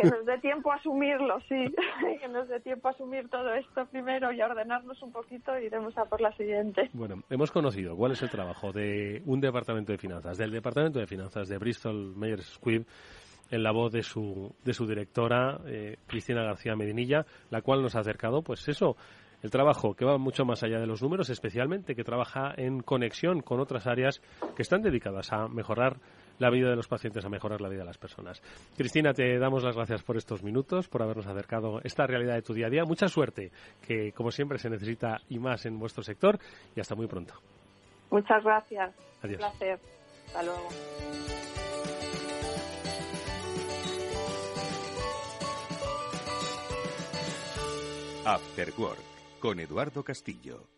[0.00, 1.74] Que nos dé tiempo a asumirlo, sí,
[2.20, 5.66] que nos dé tiempo a asumir todo esto primero y a ordenarnos un poquito y
[5.66, 6.88] iremos a por la siguiente.
[6.92, 11.06] Bueno, hemos conocido cuál es el trabajo de un departamento de finanzas, del departamento de
[11.06, 12.86] finanzas de Bristol Myers Squibb
[13.50, 17.96] en la voz de su, de su directora, eh, Cristina García Medinilla, la cual nos
[17.96, 18.96] ha acercado, pues eso,
[19.42, 23.40] el trabajo que va mucho más allá de los números, especialmente que trabaja en conexión
[23.40, 24.20] con otras áreas
[24.54, 25.96] que están dedicadas a mejorar
[26.38, 28.42] la vida de los pacientes, a mejorar la vida de las personas.
[28.76, 32.54] Cristina, te damos las gracias por estos minutos, por habernos acercado esta realidad de tu
[32.54, 32.84] día a día.
[32.84, 33.50] Mucha suerte,
[33.86, 36.38] que como siempre se necesita y más en vuestro sector,
[36.74, 37.34] y hasta muy pronto.
[38.10, 38.94] Muchas gracias.
[39.22, 39.40] Adiós.
[39.42, 39.80] Un placer.
[40.26, 40.68] Hasta luego.
[48.24, 49.00] After Work
[49.40, 50.77] con Eduardo Castillo.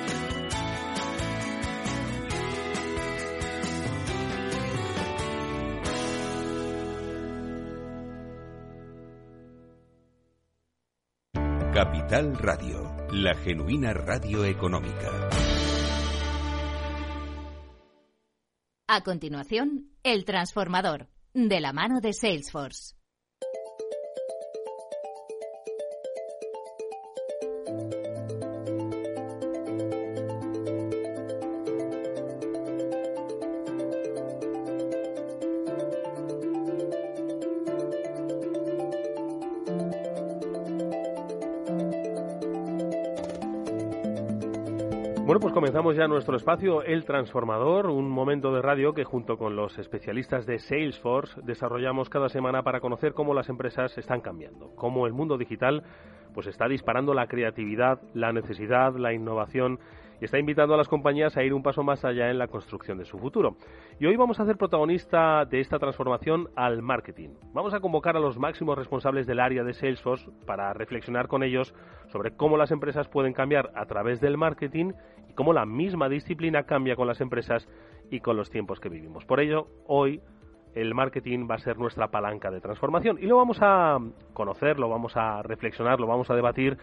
[12.11, 15.29] Capital Radio, la genuina radio económica.
[18.85, 23.00] A continuación, El Transformador, de la mano de Salesforce.
[45.71, 50.45] Comenzamos ya nuestro espacio El Transformador, un momento de radio que junto con los especialistas
[50.45, 55.37] de Salesforce desarrollamos cada semana para conocer cómo las empresas están cambiando, cómo el mundo
[55.37, 55.83] digital
[56.33, 59.79] pues está disparando la creatividad, la necesidad, la innovación
[60.21, 62.97] y está invitando a las compañías a ir un paso más allá en la construcción
[62.99, 63.57] de su futuro.
[63.99, 67.29] Y hoy vamos a hacer protagonista de esta transformación al marketing.
[67.53, 71.73] Vamos a convocar a los máximos responsables del área de Salesforce para reflexionar con ellos
[72.09, 74.93] sobre cómo las empresas pueden cambiar a través del marketing
[75.27, 77.67] y cómo la misma disciplina cambia con las empresas
[78.11, 79.25] y con los tiempos que vivimos.
[79.25, 80.21] Por ello, hoy
[80.75, 83.97] el marketing va a ser nuestra palanca de transformación y lo vamos a
[84.33, 86.77] conocer, lo vamos a reflexionar, lo vamos a debatir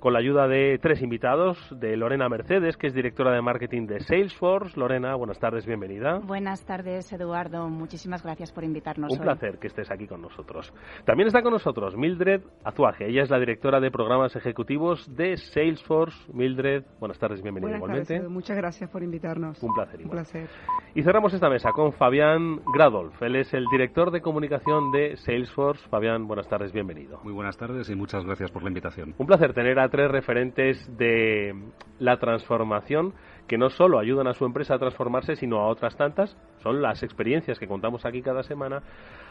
[0.00, 4.00] con la ayuda de tres invitados, de Lorena Mercedes, que es directora de marketing de
[4.00, 4.80] Salesforce.
[4.80, 6.18] Lorena, buenas tardes, bienvenida.
[6.18, 7.68] Buenas tardes, Eduardo.
[7.68, 9.12] Muchísimas gracias por invitarnos.
[9.12, 10.72] Un placer que estés aquí con nosotros.
[11.04, 13.08] También está con nosotros Mildred Azuaje.
[13.08, 16.16] Ella es la directora de programas ejecutivos de Salesforce.
[16.32, 18.20] Mildred, buenas tardes, bienvenida igualmente.
[18.22, 19.62] Muchas gracias por invitarnos.
[19.62, 20.00] Un placer.
[20.02, 20.48] Un placer.
[20.94, 23.20] Y cerramos esta mesa con Fabián Gradolf.
[23.22, 25.86] Él es el director de comunicación de Salesforce.
[25.90, 27.20] Fabián, buenas tardes, bienvenido.
[27.22, 29.14] Muy buenas tardes y muchas gracias por la invitación.
[29.18, 31.54] Un placer tener a tres referentes de
[31.98, 33.14] la transformación
[33.46, 37.02] que no solo ayudan a su empresa a transformarse, sino a otras tantas, son las
[37.02, 38.82] experiencias que contamos aquí cada semana,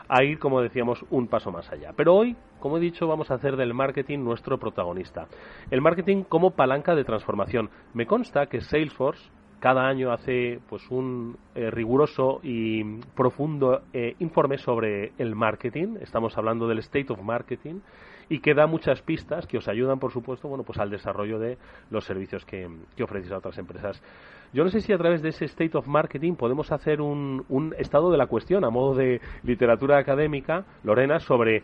[0.10, 1.94] a ir, como decíamos, un paso más allá.
[1.96, 5.28] Pero hoy, como he dicho, vamos a hacer del marketing nuestro protagonista.
[5.72, 7.70] El marketing como palanca de transformación.
[7.94, 14.58] Me consta que Salesforce cada año hace pues un eh, riguroso y profundo eh, informe
[14.58, 15.98] sobre el marketing.
[16.02, 17.80] Estamos hablando del state of marketing
[18.30, 21.58] y que da muchas pistas que os ayudan, por supuesto, bueno, pues al desarrollo de
[21.90, 24.02] los servicios que, que ofrecéis a otras empresas.
[24.54, 27.76] Yo no sé si a través de ese State of Marketing podemos hacer un, un
[27.78, 31.64] estado de la cuestión a modo de literatura académica, Lorena, sobre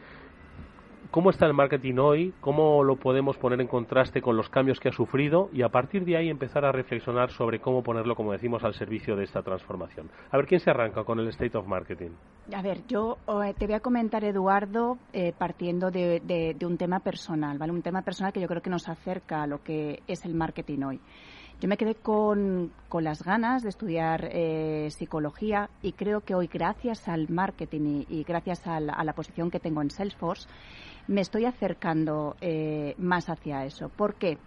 [1.11, 4.89] cómo está el marketing hoy, cómo lo podemos poner en contraste con los cambios que
[4.89, 8.63] ha sufrido y a partir de ahí empezar a reflexionar sobre cómo ponerlo, como decimos,
[8.63, 10.09] al servicio de esta transformación.
[10.31, 12.11] A ver, ¿quién se arranca con el State of Marketing?
[12.53, 17.57] A ver, yo eh, te voy a comentar, Eduardo, eh, partiendo de, un tema personal,
[17.57, 17.71] ¿vale?
[17.71, 20.83] Un tema personal que yo creo que nos acerca a lo que es el marketing
[20.83, 21.01] hoy.
[21.61, 27.07] Yo me quedé con, las ganas de estudiar eh, psicología y creo que hoy, gracias
[27.07, 30.47] al marketing y, gracias a la, posición que tengo en Salesforce,
[31.07, 33.89] me estoy acercando eh, más hacia eso.
[33.89, 34.37] ¿Por qué?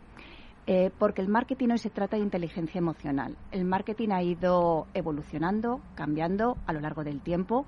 [0.66, 3.36] Eh, porque el marketing hoy se trata de inteligencia emocional.
[3.52, 7.66] El marketing ha ido evolucionando, cambiando a lo largo del tiempo.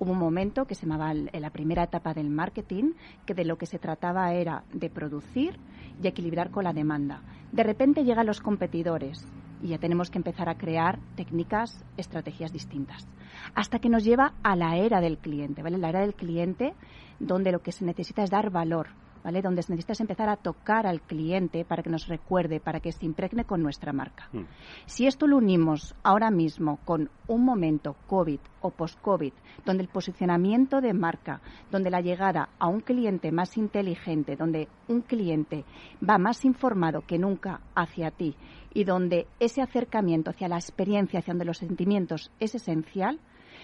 [0.00, 3.66] Hubo un momento que se llamaba la primera etapa del marketing, que de lo que
[3.66, 5.58] se trataba era de producir
[6.02, 7.22] y equilibrar con la demanda.
[7.52, 9.24] De repente llegan los competidores
[9.62, 13.06] y ya tenemos que empezar a crear técnicas, estrategias distintas.
[13.54, 15.78] Hasta que nos lleva a la era del cliente, ¿vale?
[15.78, 16.74] La era del cliente
[17.18, 18.88] donde lo que se necesita es dar valor,
[19.22, 19.42] ¿vale?
[19.42, 22.92] Donde se necesita es empezar a tocar al cliente para que nos recuerde, para que
[22.92, 24.28] se impregne con nuestra marca.
[24.32, 24.44] Hmm.
[24.86, 29.32] Si esto lo unimos ahora mismo con un momento COVID o post-COVID,
[29.64, 35.02] donde el posicionamiento de marca, donde la llegada a un cliente más inteligente, donde un
[35.02, 35.64] cliente
[36.06, 38.36] va más informado que nunca hacia ti
[38.72, 43.18] y donde ese acercamiento hacia la experiencia, hacia donde los sentimientos es esencial,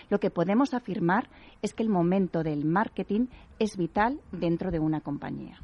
[0.09, 1.29] lo que podemos afirmar
[1.63, 3.27] es que el momento del marketing
[3.59, 5.61] es vital dentro de una compañía.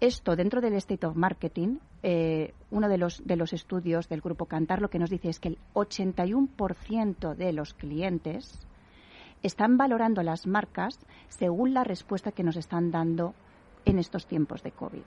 [0.00, 4.44] Esto, dentro del State of Marketing, eh, uno de los, de los estudios del Grupo
[4.44, 8.66] Cantar lo que nos dice es que el 81% de los clientes
[9.42, 13.34] están valorando las marcas según la respuesta que nos están dando
[13.86, 15.02] en estos tiempos de COVID.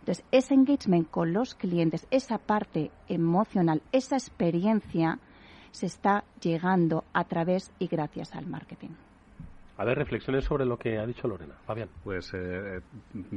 [0.00, 5.18] Entonces, ese engagement con los clientes, esa parte emocional, esa experiencia,
[5.74, 8.90] se está llegando a través y gracias al marketing.
[9.76, 11.54] A ver, reflexiones sobre lo que ha dicho Lorena.
[11.66, 11.88] Fabián.
[12.04, 12.80] Pues eh,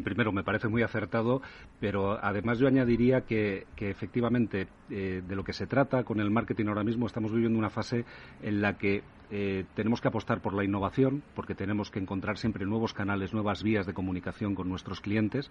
[0.04, 1.42] primero me parece muy acertado,
[1.80, 6.68] pero además yo añadiría que, efectivamente eh, de lo que se trata con el marketing
[6.68, 8.06] ahora mismo estamos viviendo una fase
[8.44, 12.68] en la que eh, tenemos que apostar por la innovación, porque tenemos que encontrar siempre
[12.68, 15.50] nuevos canales, nuevas vías de comunicación con nuestros clientes,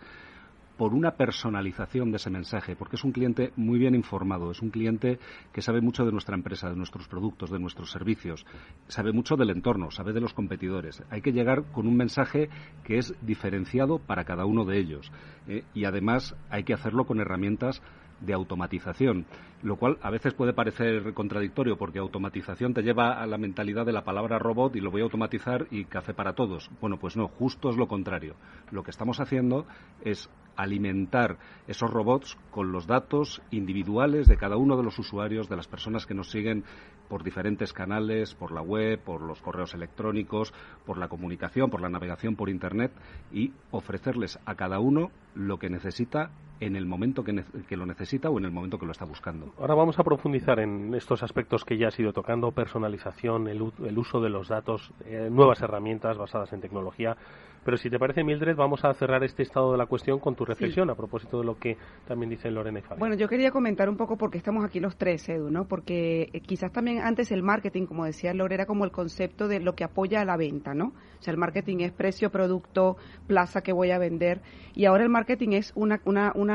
[0.76, 4.70] por una personalización de ese mensaje, porque es un cliente muy bien informado, es un
[4.70, 5.18] cliente
[5.52, 8.44] que sabe mucho de nuestra empresa, de nuestros productos, de nuestros servicios,
[8.88, 11.02] sabe mucho del entorno, sabe de los competidores.
[11.10, 12.48] Hay que llegar con un mensaje
[12.84, 15.10] que es diferenciado para cada uno de ellos
[15.48, 17.82] eh, y además hay que hacerlo con herramientas
[18.20, 19.26] de automatización,
[19.62, 23.92] lo cual a veces puede parecer contradictorio porque automatización te lleva a la mentalidad de
[23.92, 26.70] la palabra robot y lo voy a automatizar y café para todos.
[26.81, 28.37] Bueno, pues no, justo es lo contrario.
[28.70, 29.66] Lo que estamos haciendo
[30.02, 35.57] es alimentar esos robots con los datos individuales de cada uno de los usuarios, de
[35.57, 36.64] las personas que nos siguen
[37.09, 40.52] por diferentes canales, por la web, por los correos electrónicos,
[40.85, 42.92] por la comunicación, por la navegación por Internet
[43.33, 47.32] y ofrecerles a cada uno lo que necesita en el momento que,
[47.76, 49.52] lo necesita o en el momento que lo está buscando.
[49.58, 54.20] Ahora vamos a profundizar en estos aspectos que ya has ido tocando, personalización, el, uso
[54.20, 57.16] de los datos, eh, nuevas herramientas basadas en tecnología.
[57.64, 60.44] Pero si te parece, Mildred, vamos a cerrar este estado de la cuestión con tu
[60.44, 63.00] reflexión a propósito de lo que también dicen Lorena y Fabián.
[63.00, 65.66] Bueno, yo quería comentar un poco porque estamos aquí los tres, Edu, ¿no?
[65.66, 69.59] Porque eh, quizás también antes el marketing, como decía Lorena, era como el concepto de
[69.59, 70.92] lo que apoya a la venta, ¿no?
[71.18, 72.96] O sea, el marketing es precio, producto,
[73.26, 74.40] plaza que voy a vender.
[74.74, 76.45] Y ahora el marketing es una, una, una,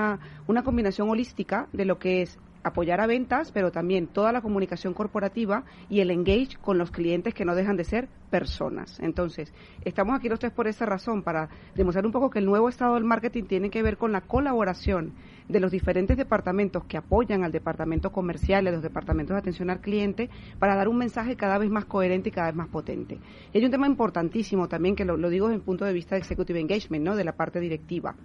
[0.48, 4.94] una combinación holística de lo que es apoyar a ventas, pero también toda la comunicación
[4.94, 9.00] corporativa y el engage con los clientes que no dejan de ser personas.
[9.00, 12.70] Entonces, estamos aquí los tres por esa razón, para demostrar un poco que el nuevo
[12.70, 15.14] estado del marketing tiene que ver con la colaboración
[15.50, 19.82] de los diferentes departamentos que apoyan al departamento comercial a los departamentos de atención al
[19.82, 20.30] cliente
[20.60, 23.20] para dar un mensaje cada vez más coherente y cada vez más potente.
[23.52, 26.16] Y hay un tema importantísimo también, que lo, lo digo desde el punto de vista
[26.16, 27.16] de executive engagement, ¿no?
[27.16, 28.16] de la parte directiva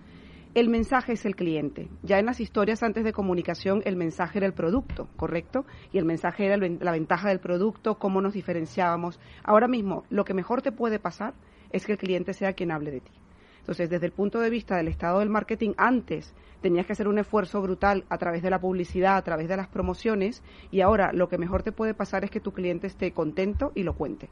[0.56, 1.90] el mensaje es el cliente.
[2.02, 5.66] Ya en las historias antes de comunicación el mensaje era el producto, ¿correcto?
[5.92, 9.20] Y el mensaje era la ventaja del producto, cómo nos diferenciábamos.
[9.44, 11.34] Ahora mismo, lo que mejor te puede pasar
[11.72, 13.12] es que el cliente sea quien hable de ti.
[13.58, 17.18] Entonces, desde el punto de vista del estado del marketing, antes tenías que hacer un
[17.18, 21.28] esfuerzo brutal a través de la publicidad, a través de las promociones, y ahora lo
[21.28, 24.30] que mejor te puede pasar es que tu cliente esté contento y lo cuente.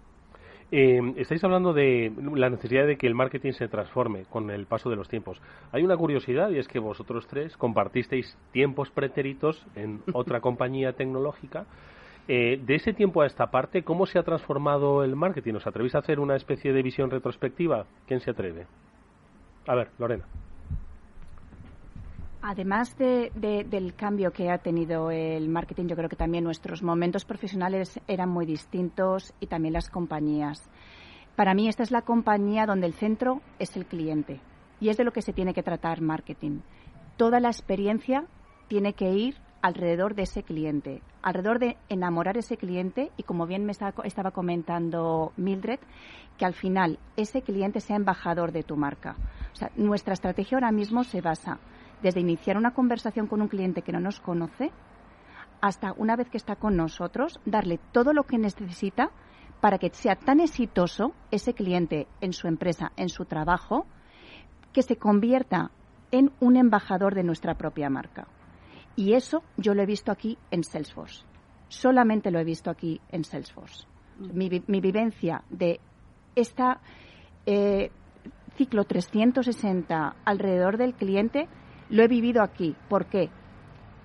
[0.70, 4.90] Eh, estáis hablando de la necesidad de que el marketing se transforme con el paso
[4.90, 5.40] de los tiempos.
[5.72, 11.66] Hay una curiosidad y es que vosotros tres compartisteis tiempos pretéritos en otra compañía tecnológica.
[12.26, 15.54] Eh, de ese tiempo a esta parte, ¿cómo se ha transformado el marketing?
[15.54, 17.84] ¿Os atrevéis a hacer una especie de visión retrospectiva?
[18.06, 18.66] ¿Quién se atreve?
[19.66, 20.24] A ver, Lorena.
[22.46, 27.98] Además del cambio que ha tenido el marketing, yo creo que también nuestros momentos profesionales
[28.06, 30.68] eran muy distintos y también las compañías.
[31.36, 34.42] Para mí esta es la compañía donde el centro es el cliente
[34.78, 36.60] y es de lo que se tiene que tratar marketing.
[37.16, 38.26] Toda la experiencia
[38.68, 43.64] tiene que ir alrededor de ese cliente, alrededor de enamorar ese cliente y como bien
[43.64, 45.80] me estaba comentando Mildred,
[46.36, 49.16] que al final ese cliente sea embajador de tu marca.
[49.54, 51.58] O sea, nuestra estrategia ahora mismo se basa
[52.02, 54.72] desde iniciar una conversación con un cliente que no nos conoce
[55.60, 59.10] hasta una vez que está con nosotros, darle todo lo que necesita
[59.62, 63.86] para que sea tan exitoso ese cliente en su empresa, en su trabajo,
[64.74, 65.70] que se convierta
[66.10, 68.28] en un embajador de nuestra propia marca.
[68.94, 71.24] Y eso yo lo he visto aquí en Salesforce.
[71.68, 73.86] Solamente lo he visto aquí en Salesforce.
[74.18, 74.48] Mi,
[74.80, 75.80] vivencia de
[76.36, 76.62] este
[78.56, 81.48] ciclo 360 alrededor del cliente
[81.88, 82.74] lo he vivido aquí.
[82.88, 83.30] ¿Por qué?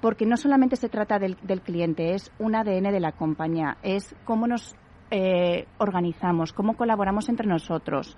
[0.01, 4.47] Porque no solamente se trata del, cliente, es un ADN de la compañía, es cómo
[4.47, 4.75] nos
[5.11, 8.17] eh, organizamos, cómo colaboramos entre nosotros,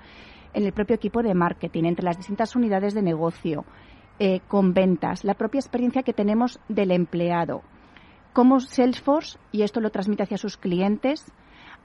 [0.54, 3.66] en el propio equipo de marketing, entre las distintas unidades de negocio,
[4.20, 7.64] eh, con ventas, la propia experiencia que tenemos del empleado,
[8.34, 11.32] cómo Salesforce, y esto lo transmite hacia sus clientes,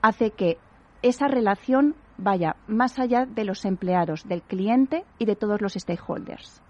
[0.03, 0.59] hace que
[1.03, 6.63] esa relación vaya más allá de los empleados, del cliente y de todos los stakeholders.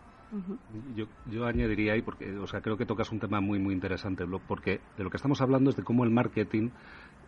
[0.94, 4.24] Yo, yo añadiría ahí, porque o sea, creo que tocas un tema muy, muy interesante,
[4.48, 6.70] porque de lo que estamos hablando es de cómo el marketing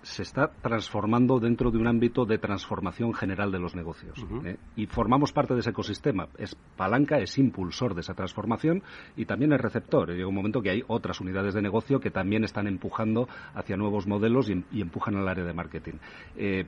[0.03, 4.25] se está transformando dentro de un ámbito de transformación general de los negocios.
[4.45, 4.57] ¿eh?
[4.77, 6.29] Y formamos parte de ese ecosistema.
[6.39, 8.83] Es palanca, es impulsor de esa transformación
[9.17, 10.11] y también es receptor.
[10.11, 14.07] Llega un momento que hay otras unidades de negocio que también están empujando hacia nuevos
[14.07, 15.95] modelos y, empujan al área de marketing.
[16.37, 16.65] Eh,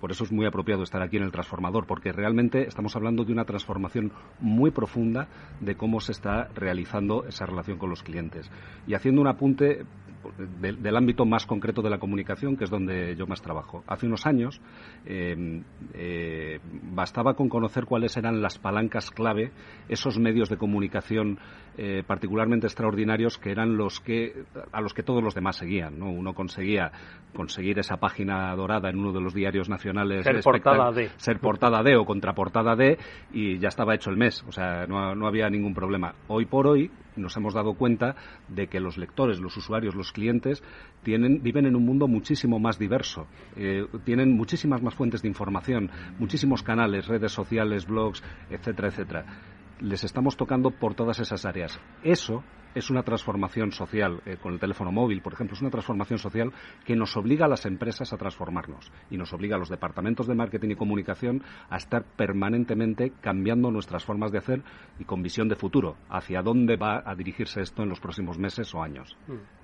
[0.00, 3.32] por eso es muy apropiado estar aquí en el transformador, porque realmente estamos hablando de
[3.32, 5.28] una transformación muy profunda
[5.60, 8.50] de cómo se está realizando esa relación con los clientes.
[8.86, 9.84] Y haciendo un apunte
[10.36, 13.82] del ámbito más concreto de la comunicación, que es donde yo más trabajo.
[13.86, 14.60] Hace unos años
[15.04, 15.62] em,
[15.94, 16.60] eh,
[16.94, 19.52] bastaba con conocer cuáles eran las palancas clave,
[19.88, 21.38] esos medios de comunicación
[21.78, 25.98] eh, particularmente extraordinarios que eran los que a los que todos los demás seguían.
[25.98, 26.10] ¿no?
[26.10, 26.90] Uno conseguía
[27.34, 31.82] conseguir esa página dorada en uno de los diarios nacionales, ser portada de, ser portada
[31.82, 32.98] de o contraportada de,
[33.32, 34.42] y ya estaba hecho el mes.
[34.48, 36.14] O sea, no, no había ningún problema.
[36.28, 38.16] Hoy por hoy nos hemos dado cuenta
[38.48, 40.62] de que los lectores, los usuarios, los clientes
[41.02, 43.26] tienen, viven en un mundo muchísimo más diverso.
[43.56, 49.26] Eh, tienen muchísimas más fuentes de información, muchísimos canales, redes sociales, blogs, etcétera, etcétera.
[49.80, 51.78] Les estamos tocando por todas esas áreas.
[52.02, 52.42] Eso
[52.76, 56.52] es una transformación social, eh, con el teléfono móvil, por ejemplo, es una transformación social
[56.84, 60.34] que nos obliga a las empresas a transformarnos y nos obliga a los departamentos de
[60.34, 64.62] marketing y comunicación a estar permanentemente cambiando nuestras formas de hacer
[64.98, 68.74] y con visión de futuro, hacia dónde va a dirigirse esto en los próximos meses
[68.74, 69.16] o años.
[69.26, 69.55] Mm.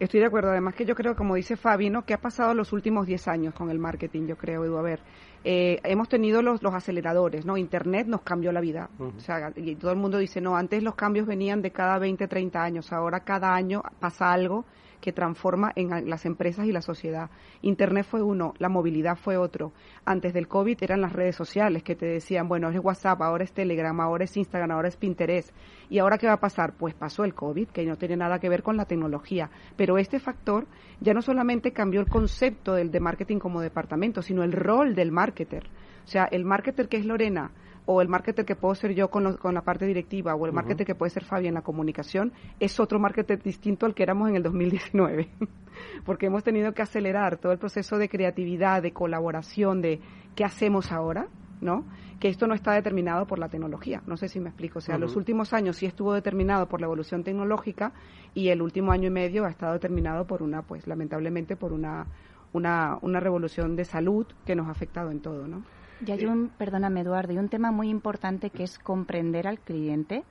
[0.00, 0.50] Estoy de acuerdo.
[0.50, 2.06] Además que yo creo, como dice Fabi, ¿no?
[2.06, 4.26] ¿Qué ha pasado en los últimos 10 años con el marketing?
[4.26, 4.78] Yo creo, Edu.
[4.78, 5.00] A ver,
[5.44, 7.58] eh, hemos tenido los, los aceleradores, ¿no?
[7.58, 8.88] Internet nos cambió la vida.
[8.98, 12.26] O sea, y todo el mundo dice, no, antes los cambios venían de cada 20,
[12.28, 12.90] 30 años.
[12.94, 14.64] Ahora cada año pasa algo
[15.00, 17.30] que transforma en las empresas y la sociedad.
[17.62, 19.72] Internet fue uno, la movilidad fue otro.
[20.04, 23.52] Antes del COVID eran las redes sociales que te decían, bueno, es WhatsApp, ahora es
[23.52, 25.50] Telegram, ahora es Instagram, ahora es Pinterest.
[25.88, 26.74] ¿Y ahora qué va a pasar?
[26.74, 29.50] Pues pasó el COVID, que no tiene nada que ver con la tecnología.
[29.76, 30.66] Pero este factor
[31.00, 35.12] ya no solamente cambió el concepto del de marketing como departamento, sino el rol del
[35.12, 35.64] marketer.
[36.04, 37.50] O sea, el marketer que es Lorena
[37.86, 40.86] o el marketer que puedo ser yo con, con la parte directiva o el marketer
[40.86, 44.36] que puede ser Fabi en la comunicación es otro marketer distinto al que éramos en
[44.36, 45.28] el 2019,
[46.04, 50.00] porque hemos tenido que acelerar todo el proceso de creatividad, de colaboración, de
[50.34, 51.28] qué hacemos ahora,
[51.60, 51.84] ¿no?
[52.18, 54.98] Que esto no está determinado por la tecnología, no sé si me explico, o sea,
[54.98, 57.92] los últimos años sí estuvo determinado por la evolución tecnológica
[58.34, 62.06] y el último año y medio ha estado determinado por una, pues lamentablemente por una
[62.52, 65.62] una, una revolución de salud que nos ha afectado en todo, ¿no?
[66.06, 70.24] Y hay un, perdóname Eduardo, y un tema muy importante que es comprender al cliente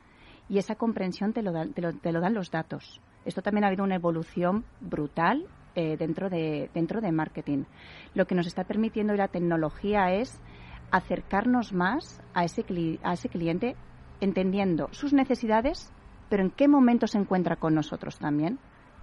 [0.50, 3.02] y esa comprensión te lo, te lo, te lo dan los datos.
[3.26, 5.46] Esto también ha habido una evolución brutal
[5.76, 7.66] eh, dentro, de, dentro de marketing.
[8.16, 10.42] Lo que nos está permitiendo la tecnología es
[10.90, 12.66] acercarnos más a ese,
[13.04, 13.76] a ese cliente
[14.20, 15.94] entendiendo sus necesidades,
[16.30, 18.58] pero en qué momento se encuentra con nosotros también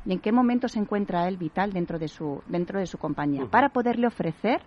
[0.05, 3.47] y en qué momento se encuentra él vital dentro de su, dentro de su compañía,
[3.47, 4.61] para poderle ofrecer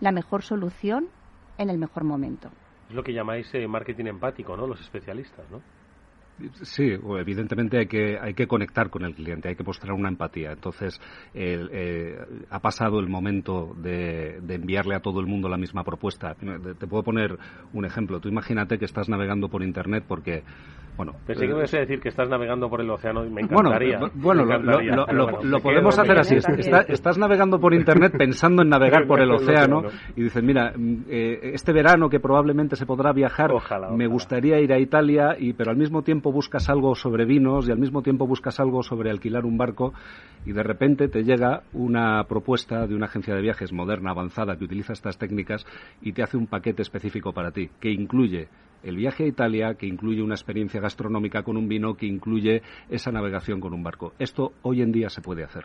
[0.00, 1.08] la mejor solución
[1.58, 2.50] en el mejor momento.
[2.88, 4.66] Es lo que llamáis eh, marketing empático, ¿no?
[4.66, 5.60] Los especialistas, ¿no?
[6.62, 10.52] Sí, evidentemente hay que, hay que conectar con el cliente, hay que mostrar una empatía.
[10.52, 11.00] Entonces,
[11.34, 12.18] eh,
[12.50, 16.34] ha pasado el momento de, de, enviarle a todo el mundo la misma propuesta.
[16.34, 17.38] Te puedo poner
[17.72, 18.18] un ejemplo.
[18.18, 20.42] Tú imagínate que estás navegando por Internet porque
[20.96, 23.98] bueno, Pensé que me a decir que estás navegando por el océano y me encantaría.
[24.14, 26.36] Bueno, lo, podemos hacer así.
[26.88, 29.84] estás navegando por Internet pensando en navegar por el océano
[30.14, 33.50] y dices, mira, mm, eh, este verano que probablemente se podrá viajar,
[33.92, 37.72] me gustaría ir a Italia, y pero al mismo tiempo buscas algo sobre vinos y
[37.72, 39.92] al mismo tiempo buscas algo sobre alquilar un barco
[40.44, 44.64] y de repente te llega una propuesta de una agencia de viajes moderna, avanzada, que
[44.64, 45.66] utiliza estas técnicas
[46.00, 48.48] y te hace un paquete específico para ti, que incluye
[48.82, 53.12] el viaje a Italia, que incluye una experiencia gastronómica con un vino, que incluye esa
[53.12, 54.12] navegación con un barco.
[54.18, 55.64] Esto hoy en día se puede hacer.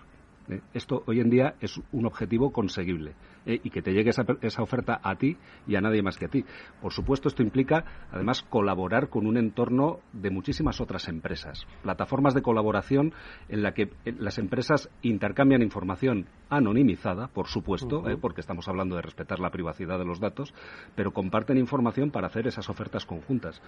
[0.50, 0.62] ¿Eh?
[0.74, 3.60] Esto hoy en día es un objetivo conseguible ¿eh?
[3.64, 5.38] y que te llegue esa, esa, oferta a ti
[5.68, 6.46] y a nadie más que a ti.
[6.82, 12.42] Por supuesto, esto implica además colaborar con un entorno de muchísimas otras empresas, plataformas de
[12.42, 13.14] colaboración
[13.50, 19.02] en la que eh, las empresas intercambian información anonimizada, por supuesto, porque estamos hablando de
[19.02, 20.54] respetar la privacidad de los datos,
[20.96, 23.62] pero comparten información para hacer esas ofertas conjuntas.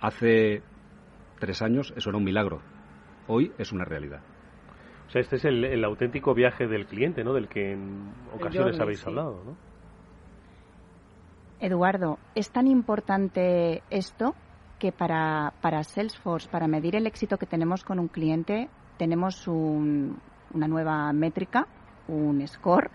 [0.00, 0.62] Hace
[1.38, 2.62] tres años eso era un milagro.
[3.28, 4.22] Hoy es una realidad.
[5.10, 7.32] O sea, este es el, auténtico viaje del cliente, ¿no?
[7.32, 9.56] Del que en ocasiones habéis hablado, ¿no?
[11.58, 14.36] Eduardo, es tan importante esto
[14.78, 20.68] que para, para Salesforce, para medir el éxito que tenemos con un cliente, tenemos una
[20.68, 21.66] nueva métrica,
[22.06, 22.92] un score,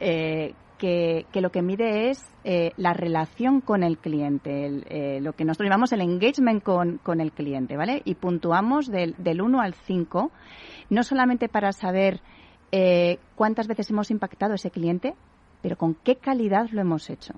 [0.00, 5.44] eh, que, lo que mide es eh, la relación con el cliente, eh, lo que
[5.44, 8.02] nosotros llamamos el engagement con, con, el cliente, ¿vale?
[8.04, 10.32] Y puntuamos del, del 1 al 5
[10.90, 12.20] no solamente para saber
[12.72, 15.14] eh, cuántas veces hemos impactado a ese cliente,
[15.62, 17.34] pero con qué calidad lo hemos hecho.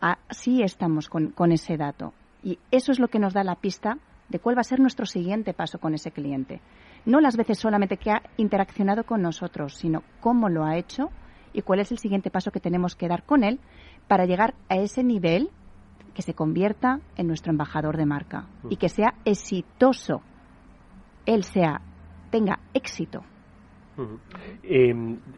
[0.00, 2.14] Así estamos con, ese dato.
[2.42, 3.98] Y eso es lo que nos da la pista
[4.28, 6.60] de cuál va a ser nuestro siguiente paso con ese cliente.
[7.04, 11.10] No las veces solamente que ha interaccionado con nosotros, sino cómo lo ha hecho
[11.52, 13.60] y cuál es el siguiente paso que tenemos que dar con él
[14.08, 15.50] para llegar a ese nivel
[16.14, 20.22] que se convierta en nuestro embajador de marca y que sea exitoso
[21.26, 21.80] él sea
[22.30, 23.22] tenga éxito.
[24.62, 24.94] Eh,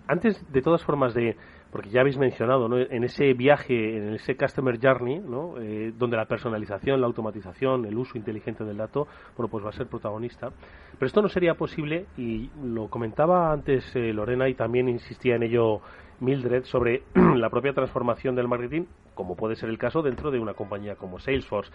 [0.07, 1.37] antes, de todas formas, de
[1.73, 2.79] porque ya habéis mencionado, ¿no?
[2.79, 5.59] en ese viaje, en ese Customer Journey, ¿no?
[5.59, 9.09] Eh, donde la personalización, la automatización, el uso inteligente del dato,
[9.39, 10.51] bueno, pues va a ser protagonista.
[10.93, 15.45] Pero esto no sería posible, y lo comentaba antes eh, Lorena y también insistía en
[15.45, 15.81] ello
[16.23, 20.55] Mildred, sobre la propia transformación del marketing, como puede ser el caso dentro de una
[20.55, 21.71] compañía como Salesforce.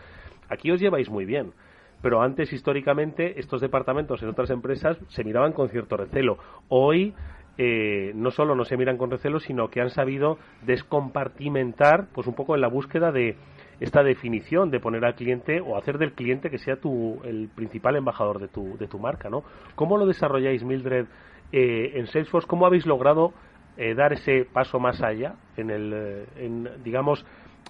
[0.49, 1.53] Aquí os lleváis muy bien
[2.01, 6.37] pero antes históricamente estos departamentos en otras empresas se miraban con cierto recelo.
[6.69, 7.13] Hoy
[7.57, 12.35] eh, no solo no se miran con recelo, sino que han sabido descompartimentar, pues un
[12.35, 13.35] poco en la búsqueda de
[13.79, 17.95] esta definición de poner al cliente o hacer del cliente que sea tu, el principal
[17.95, 19.43] embajador de tu, de tu marca, ¿no?
[19.75, 21.05] ¿Cómo lo desarrolláis, Mildred,
[21.51, 22.47] eh, en Salesforce?
[22.47, 23.33] ¿Cómo habéis logrado
[23.77, 27.25] eh, dar ese paso más allá en el, en, digamos,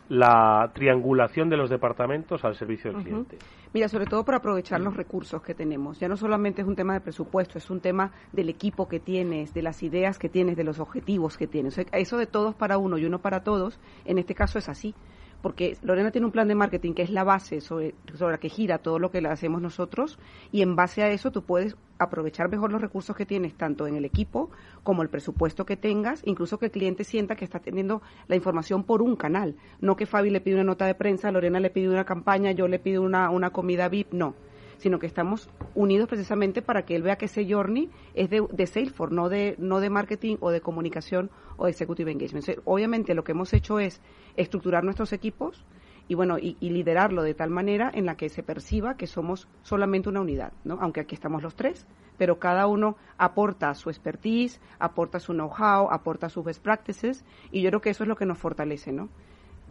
[0.10, 3.38] la triangulación de los departamentos al servicio del cliente?
[3.74, 6.00] Mira, sobre todo para aprovechar los recursos que tenemos.
[6.00, 9.54] Ya no solamente es un tema de presupuesto, es un tema del equipo que tienes,
[9.54, 11.78] de las ideas que tienes, de los objetivos que tienes.
[11.92, 14.96] eso de todos para uno y uno para todos, en este caso es así
[15.42, 18.80] porque Lorena tiene un plan de marketing que es la base sobre, la que gira
[18.80, 20.18] todo lo que le hacemos nosotros
[20.52, 23.96] y en base a eso tú puedes aprovechar mejor los recursos que tienes tanto en
[23.96, 24.50] el equipo
[24.84, 28.84] como el presupuesto que tengas, incluso que el cliente sienta que está teniendo la información
[28.84, 31.90] por un canal, no que Fabi le pide una nota de prensa, Lorena le pide
[31.90, 34.36] una campaña, yo le pido una, una comida VIP, no
[34.78, 38.68] sino que estamos unidos precisamente para que él vea que ese journey es de, de
[38.68, 42.46] Salesforce, no de, no de marketing o de comunicación o de executive engagement.
[42.66, 44.02] obviamente lo que hemos hecho es
[44.36, 45.66] estructurar nuestros equipos
[46.08, 50.10] y bueno y, liderarlo de tal manera en la que se perciba que somos solamente
[50.10, 50.78] una unidad, ¿no?
[50.80, 51.86] Aunque aquí estamos los tres,
[52.18, 57.70] pero cada uno aporta su expertise, aporta su know-how, aporta sus best practices y yo
[57.70, 59.10] creo que eso es lo que nos fortalece, ¿no?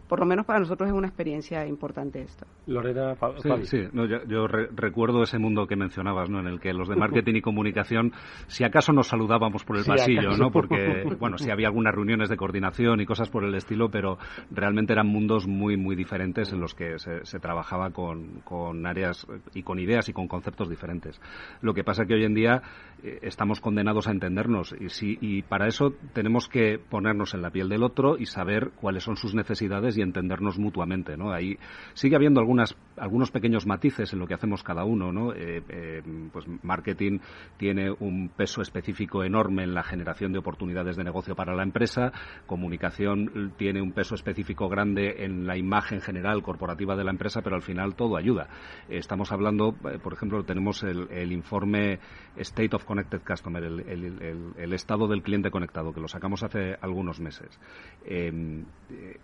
[0.07, 2.45] Por lo menos para nosotros es una experiencia importante esto.
[2.65, 3.87] Lorena, sí, sí
[4.27, 6.39] yo, recuerdo ese mundo que mencionabas, ¿no?
[6.39, 8.13] En el que los de marketing y comunicación,
[8.47, 10.51] si acaso nos saludábamos por el pasillo, ¿no?
[10.51, 14.17] Porque, bueno, sí había algunas reuniones de coordinación y cosas por el estilo, pero
[14.51, 19.63] realmente eran mundos muy, muy diferentes en los que se, trabajaba con, con, áreas y
[19.63, 21.19] con ideas y con conceptos diferentes.
[21.61, 22.61] Lo que pasa que hoy en día
[23.03, 27.51] eh, estamos condenados a entendernos y, si, y para eso tenemos que ponernos en la
[27.51, 31.31] piel del otro y saber cuáles son sus necesidades y entendernos mutuamente, ¿no?
[31.31, 31.57] Ahí
[31.93, 35.33] sigue habiendo algunas, algunos pequeños matices en lo que hacemos cada uno, ¿no?
[35.33, 37.19] Eh, eh, pues marketing
[37.57, 42.11] tiene un peso específico enorme en la generación de oportunidades de negocio para la empresa,
[42.45, 47.55] comunicación tiene un peso específico grande en la imagen general corporativa de la empresa, pero
[47.55, 48.47] al final todo ayuda.
[48.89, 51.99] Estamos hablando, eh, por ejemplo, tenemos el, informe
[52.37, 57.59] State of Connected Customer, el, estado del cliente conectado, que lo sacamos hace algunos meses.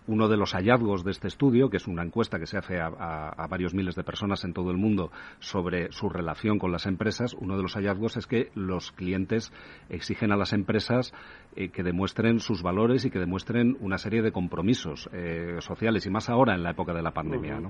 [0.06, 3.46] uno de los hallazgos de este estudio, que es una encuesta que se hace a,
[3.50, 7.56] varios miles de personas en todo el mundo sobre su relación con las empresas, uno
[7.56, 9.52] de los hallazgos es que los clientes
[9.90, 11.12] exigen a las empresas
[11.56, 16.10] eh, que demuestren sus valores y que demuestren una serie de compromisos eh, sociales, y
[16.10, 17.60] más ahora en la época de la pandemia.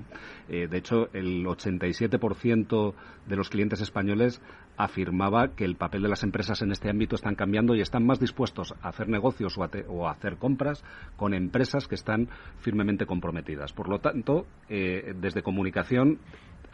[0.49, 2.93] Eh, de hecho, el 87%
[3.27, 4.41] de los clientes españoles
[4.77, 8.19] afirmaba que el papel de las empresas en este ámbito están cambiando y están más
[8.19, 10.83] dispuestos a hacer negocios o a, hacer compras
[11.15, 12.29] con empresas que están
[12.59, 13.73] firmemente comprometidas.
[13.73, 16.19] Por lo tanto, eh, desde comunicación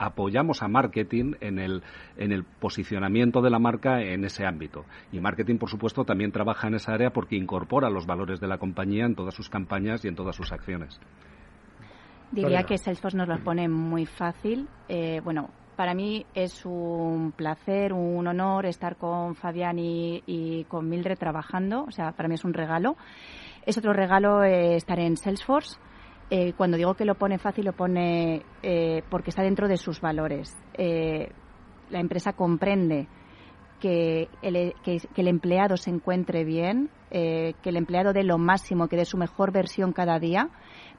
[0.02, 1.84] apoyamos a marketing en el,
[2.18, 4.84] en el posicionamiento de la marca en ese ámbito.
[5.12, 8.58] Y marketing, por supuesto, también trabaja en esa área porque incorpora los valores de la
[8.58, 11.00] compañía en todas sus campañas y en todas sus acciones.
[12.32, 14.68] Diría que Salesforce nos lo pone muy fácil.
[14.90, 21.18] Eh, bueno, para mí es un placer, un honor estar con Fabián y, con Mildred
[21.18, 21.84] trabajando.
[21.84, 22.96] O sea, para mí es un regalo.
[23.68, 25.78] Es otro regalo eh, estar en Salesforce.
[26.32, 30.02] Eh, cuando digo que lo pone fácil, lo pone eh, porque está dentro de sus
[30.02, 30.58] valores.
[30.78, 33.08] la empresa comprende
[33.80, 39.18] que el, empleado se encuentre bien, que el empleado dé lo máximo, que dé su
[39.18, 40.50] mejor versión cada día,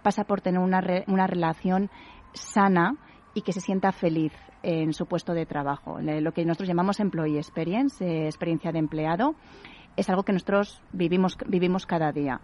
[0.03, 1.91] pasa por tener una, una relación
[2.35, 2.97] sana
[3.35, 5.99] y que se sienta feliz en su puesto de trabajo.
[6.01, 9.35] Lo que nosotros llamamos employee experience, eh, experiencia de empleado,
[9.97, 12.41] es algo que nosotros vivimos, vivimos cada día.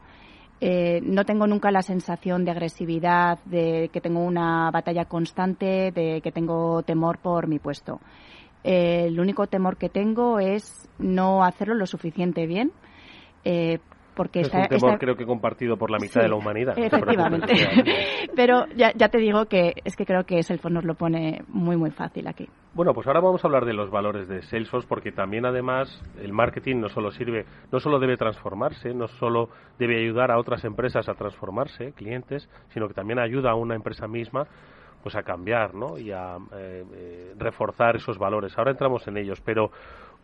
[0.60, 6.20] Eh, no tengo nunca la sensación de agresividad, de que tengo una batalla constante, de
[6.22, 8.00] que tengo temor por mi puesto.
[8.64, 12.72] Eh, el único temor que tengo es no hacerlo lo suficiente bien,
[14.18, 16.76] porque es un temor creo que compartido por la mitad de la humanidad.
[16.76, 17.54] Efectivamente.
[18.34, 21.92] Pero ya, te digo que es que creo que Salesforce nos lo pone muy, muy
[21.92, 22.48] fácil aquí.
[22.74, 26.32] Bueno, pues ahora vamos a hablar de los valores de Salesforce porque también además el
[26.32, 31.08] marketing no solo sirve, no solo debe transformarse, no solo debe ayudar a otras empresas
[31.08, 34.48] a transformarse, clientes, sino que también ayuda a una empresa misma
[35.02, 35.96] pues a cambiar ¿no?
[35.96, 38.58] y a eh, eh, reforzar esos valores.
[38.58, 39.70] Ahora entramos en ellos, pero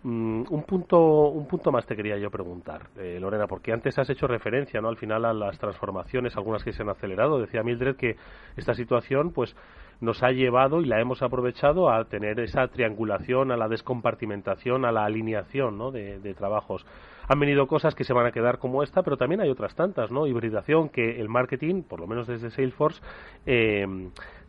[0.05, 4.11] Mm, un punto un punto más te quería yo preguntar, eh, Lorena, porque antes has
[4.11, 4.89] hecho referencia, ¿no?
[4.91, 7.41] Al final a las transformaciones, algunas que se han acelerado.
[7.41, 8.17] Decía Mildred que
[8.55, 9.57] esta situación, pues,
[10.03, 14.93] nos ha llevado y la hemos aprovechado a tener esa triangulación, a la descompartimentación, a
[14.93, 15.91] la alineación, ¿no?
[15.91, 16.85] De, de trabajos.
[17.27, 20.11] Han venido cosas que se van a quedar como esta, pero también hay otras tantas,
[20.11, 20.27] ¿no?
[20.27, 23.01] Hibridación que el marketing, por lo menos desde Salesforce,
[23.47, 23.87] eh,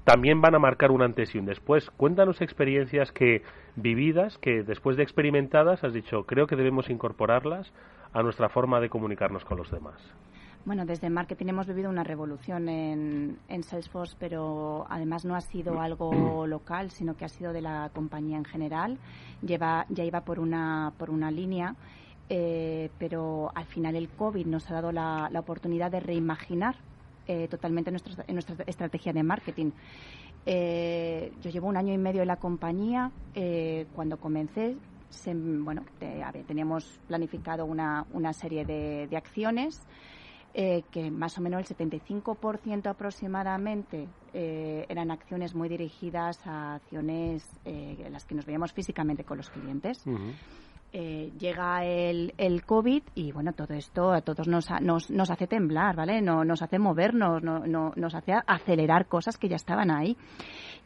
[0.06, 1.89] también van a marcar un antes y un después.
[1.97, 3.41] Cuéntanos experiencias que
[3.76, 7.74] vividas, que después de experimentadas has dicho, creo que debemos incorporarlas
[8.14, 9.99] a nuestra forma de comunicarnos con los demás.
[10.64, 16.47] Bueno, desde marketing hemos vivido una revolución en, Salesforce, pero además no ha sido algo
[16.47, 18.97] local, sino que ha sido de la compañía en general.
[19.43, 21.76] Lleva, ya iba por una, por una línea,
[22.30, 26.76] eh, pero al final el COVID nos ha dado la oportunidad de reimaginar
[27.28, 29.71] eh, totalmente en, nuestra estrategia de marketing.
[30.45, 33.11] Eh, yo llevo un año y medio en la compañía.
[33.34, 34.76] Eh, cuando comencé,
[35.26, 35.84] bueno,
[36.45, 39.82] teníamos planificado una, una serie de, acciones
[40.53, 44.07] que más o menos el 75% aproximadamente
[44.38, 49.38] eh, eran acciones muy dirigidas a acciones eh, en las que nos veíamos físicamente con
[49.38, 50.03] los clientes.
[50.91, 55.47] Eh, llega el, el COVID y bueno, todo esto a todos nos, nos, nos hace
[55.47, 56.21] temblar, ¿vale?
[56.21, 60.17] No, nos hace movernos, no, no, nos hace acelerar cosas que ya estaban ahí.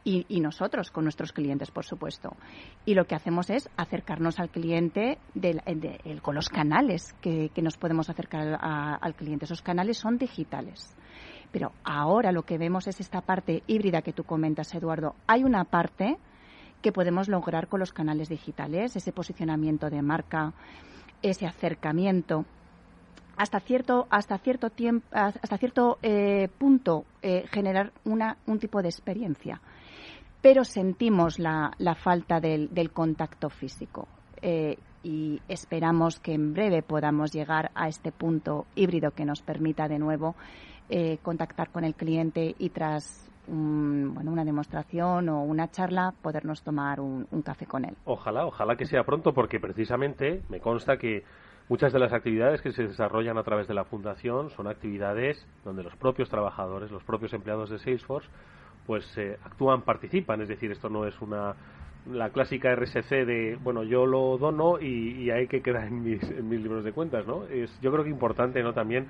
[0.03, 2.37] Y, y, nosotros con nuestros clientes, por supuesto.
[2.85, 7.61] Y lo que hacemos es acercarnos al cliente del, de, con los canales que, que,
[7.61, 9.45] nos podemos acercar a, al cliente.
[9.45, 10.95] Esos canales son digitales.
[11.51, 15.15] Pero ahora lo que vemos es esta parte híbrida que tú comentas, Eduardo.
[15.27, 16.17] Hay una parte
[16.81, 20.53] que podemos lograr con los canales digitales, ese posicionamiento de marca,
[21.21, 22.45] ese acercamiento
[23.35, 28.89] hasta cierto hasta cierto tiempo hasta cierto eh, punto eh, generar una, un tipo de
[28.89, 29.61] experiencia
[30.41, 34.07] pero sentimos la, la falta del, contacto físico
[34.41, 39.87] eh, y esperamos que en breve podamos llegar a este punto híbrido que nos permita
[39.87, 40.35] de nuevo
[40.89, 46.61] eh, contactar con el cliente y tras un, bueno, una demostración o una charla, podernos
[46.63, 47.95] tomar un, un, café con él.
[48.05, 51.23] Ojalá, ojalá que sea pronto, porque precisamente me consta que
[51.67, 55.83] muchas de las actividades que se desarrollan a través de la Fundación son actividades donde
[55.83, 58.29] los propios trabajadores, los propios empleados de Salesforce,
[58.85, 61.55] pues eh, actúan, participan, es decir, esto no es una
[62.09, 66.23] la clásica RSC de, bueno, yo lo dono y, y hay que quedar en mis,
[66.23, 67.45] en mis libros de cuentas, ¿no?
[67.45, 68.73] Es, yo creo que importante, ¿no?
[68.73, 69.07] También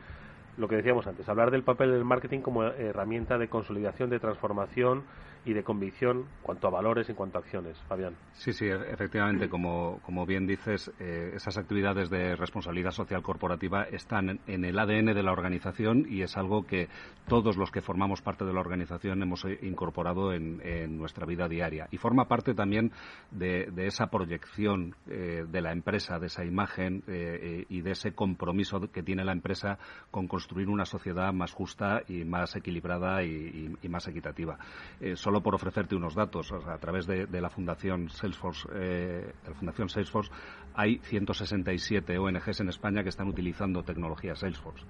[0.60, 5.03] lo que decíamos antes, hablar del papel del marketing como herramienta de consolidación, de transformación
[5.45, 7.77] y de convicción cuanto a valores y cuanto a acciones.
[7.87, 8.15] Fabián.
[8.33, 14.39] Sí, sí, efectivamente, como, como bien dices, eh, esas actividades de responsabilidad social corporativa están
[14.47, 16.87] en el ADN de la organización y es algo que
[17.27, 20.59] todos los que formamos parte de la organización hemos incorporado en,
[20.97, 21.87] nuestra vida diaria.
[21.91, 22.91] Y forma parte también
[23.31, 28.79] de, esa proyección eh, de la empresa, de esa imagen eh, y de ese compromiso
[28.91, 29.77] que tiene la empresa
[30.11, 34.57] con construir una sociedad más justa y más equilibrada y, más equitativa.
[34.99, 39.53] Eh, solo por ofrecerte unos datos, a través de, de, la Fundación Salesforce, eh, la
[39.53, 40.32] Fundación Salesforce,
[40.73, 44.84] hay 167 ONGs en España que están utilizando tecnología Salesforce.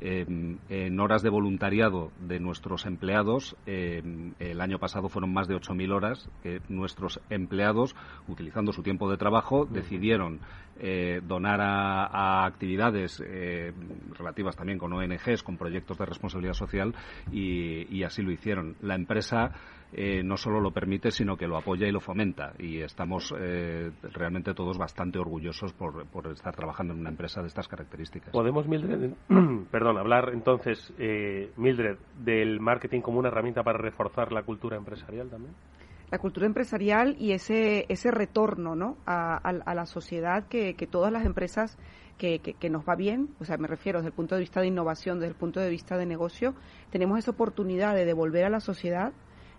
[0.00, 4.02] En horas de voluntariado de nuestros empleados, eh,
[4.40, 7.94] el año pasado fueron más de 8.000 horas que nuestros empleados,
[8.26, 10.40] utilizando su tiempo de trabajo, decidieron
[10.80, 13.72] eh, donar a, a actividades eh,
[14.18, 16.94] relativas también con ONGs, con proyectos de responsabilidad social
[17.30, 18.76] y, y así lo hicieron.
[18.80, 19.52] La empresa
[19.92, 22.54] eh, no solo lo permite, sino que lo apoya y lo fomenta.
[22.58, 27.48] Y estamos eh, realmente todos bastante orgullosos por, por, estar trabajando en una empresa de
[27.48, 28.30] estas características.
[28.30, 29.12] ¿Podemos, Mildred,
[29.70, 35.28] perdón, hablar entonces, eh, Mildred, del marketing como una herramienta para reforzar la cultura empresarial
[35.28, 35.54] también?
[36.10, 38.98] la cultura empresarial y ese, ese retorno ¿no?
[39.06, 41.78] a, a, a la sociedad que, que, todas las empresas
[42.18, 44.60] que, que, que, nos va bien, o sea, me refiero desde el punto de vista
[44.60, 46.54] de innovación, desde el punto de vista de negocio,
[46.90, 49.14] tenemos esa oportunidad de devolver a la sociedad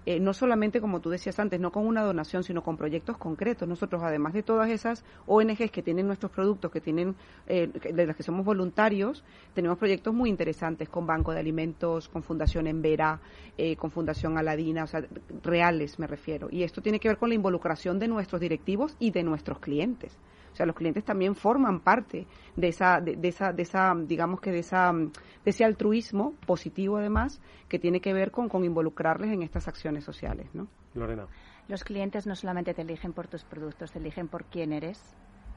[0.06, 3.68] eh, no solamente, como tú decías antes, no con una donación, sino con proyectos concretos.
[3.68, 7.16] Nosotros, además de todas esas ONGs que tienen nuestros productos, que tienen,
[7.48, 9.24] eh, de las que somos voluntarios,
[9.54, 13.20] tenemos proyectos muy interesantes con Banco de Alimentos, con Fundación Envera,
[13.58, 15.06] eh, con Fundación Aladina, o sea,
[15.44, 16.50] reales me refiero.
[16.52, 20.18] Y esto tiene que ver con la involucración de nuestros directivos y de nuestros clientes.
[20.54, 24.40] O sea, los clientes también forman parte de esa, de, de, esa, de esa, digamos
[24.40, 25.12] que de esa, de
[25.50, 30.48] ese altruismo positivo además que tiene que ver con, con involucrarles en estas acciones sociales,
[30.54, 30.68] ¿no?
[30.94, 31.26] Lorena.
[31.68, 35.02] Los clientes no solamente te eligen por tus productos, te eligen por quién eres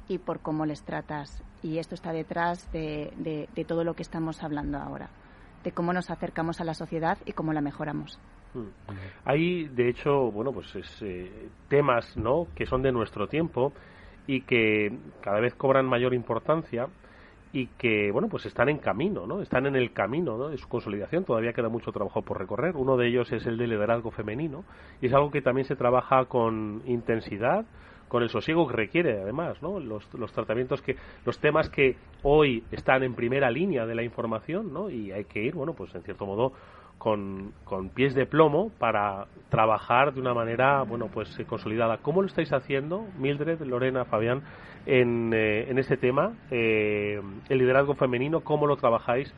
[0.09, 1.43] y por cómo les tratas.
[1.63, 5.11] Y esto está detrás de, de, de todo lo que estamos hablando ahora,
[5.63, 8.19] de cómo nos acercamos a la sociedad y cómo la mejoramos.
[9.27, 13.75] Hay, de hecho, bueno, pues es, eh, temas, ¿no?, que son de nuestro tiempo
[14.27, 16.89] y que cada vez cobran mayor importancia
[17.53, 20.49] y que bueno pues están en camino no están en el camino ¿no?
[20.49, 21.25] de su consolidación.
[21.25, 22.77] Todavía queda mucho trabajo por recorrer.
[22.77, 24.65] Uno de ellos es el de liderazgo femenino.
[25.01, 27.65] Y es algo que también se trabaja con intensidad
[28.09, 32.63] con el sosiego que requiere además no los, los tratamientos que los temas que hoy
[32.71, 36.03] están en primera línea de la información no y hay que ir bueno pues en
[36.03, 36.53] cierto modo
[37.07, 41.99] con, con, pies de plomo para trabajar de una manera, bueno, pues eh, consolidada.
[41.99, 44.43] ¿Cómo lo estáis haciendo, Mildred, Lorena, Fabián,
[44.87, 48.41] en, eh, en este tema, eh, el liderazgo femenino?
[48.41, 49.33] ¿Cómo lo trabajáis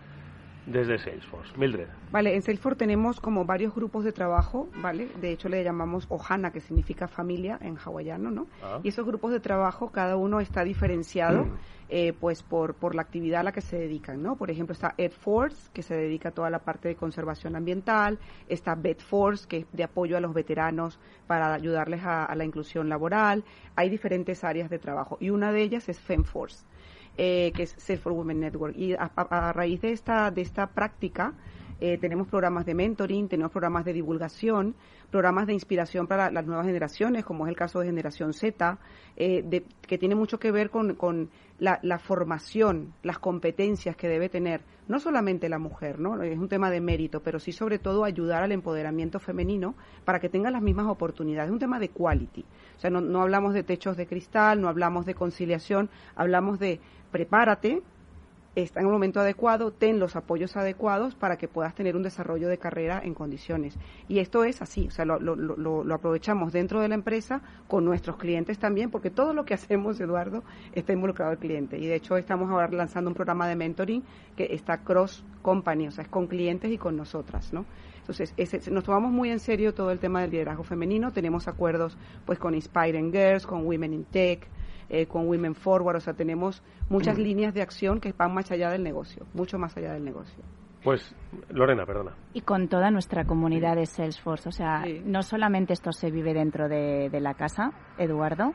[0.70, 1.56] desde Salesforce?
[1.56, 1.88] Mildred.
[2.10, 5.08] Vale, en Salesforce tenemos como varios grupos de trabajo, ¿vale?
[5.20, 8.46] De hecho le llamamos Ohana, que significa familia en hawaiano, ¿no?
[8.62, 8.80] Ah.
[8.82, 11.44] Y esos grupos de trabajo, cada uno está diferenciado.
[11.44, 11.58] Mm
[11.90, 14.36] eh, pues por, por la actividad a la que se dedican, ¿no?
[14.36, 18.74] Por ejemplo, está EdForce, que se dedica a toda la parte de conservación ambiental, está
[18.74, 23.42] BetForce, que es de apoyo a los veteranos para ayudarles a, a la inclusión laboral,
[23.74, 26.66] hay diferentes áreas de trabajo y una de ellas es FemForce.
[27.20, 28.76] Eh, que es Self for Women Network.
[28.76, 31.34] Y a, raíz de esta, de esta práctica,
[31.80, 34.74] eh, tenemos programas de mentoring, tenemos programas de divulgación,
[35.10, 38.78] programas de inspiración para las nuevas generaciones, como es el caso de Generación Z,
[39.16, 44.28] eh, que tiene mucho que ver con, con la, la, formación, las competencias que debe
[44.28, 46.22] tener, no solamente la mujer, ¿no?
[46.22, 49.74] Es un tema de mérito, pero sí sobre todo ayudar al empoderamiento femenino
[50.04, 51.48] para que tengan las mismas oportunidades.
[51.48, 52.44] Es un tema de quality.
[52.76, 56.80] O sea, no, no hablamos de techos de cristal, no hablamos de conciliación, hablamos de
[57.10, 57.82] prepárate,
[58.62, 62.48] está en un momento adecuado, ten los apoyos adecuados para que puedas tener un desarrollo
[62.48, 63.78] de carrera en condiciones.
[64.08, 67.84] Y esto es así, o sea, lo, lo, lo, aprovechamos dentro de la empresa con
[67.84, 70.42] nuestros clientes también, porque todo lo que hacemos, Eduardo,
[70.72, 71.78] está involucrado el cliente.
[71.78, 74.02] Y de hecho estamos ahora lanzando un programa de mentoring
[74.36, 77.64] que está cross company, o sea, es con clientes y con nosotras, ¿no?
[78.00, 81.98] Entonces, ese, nos tomamos muy en serio todo el tema del liderazgo femenino, tenemos acuerdos
[82.24, 84.48] pues con Inspiring Girls, con Women in Tech,
[84.88, 87.22] eh, con Women Forward, o sea, tenemos muchas mm.
[87.22, 90.42] líneas de acción que van más allá del negocio, mucho más allá del negocio.
[90.82, 91.14] Pues,
[91.50, 92.14] Lorena, perdona.
[92.32, 96.68] Y con toda nuestra comunidad de Salesforce, o sea, no solamente esto se vive dentro
[96.68, 98.54] de, la casa, Eduardo,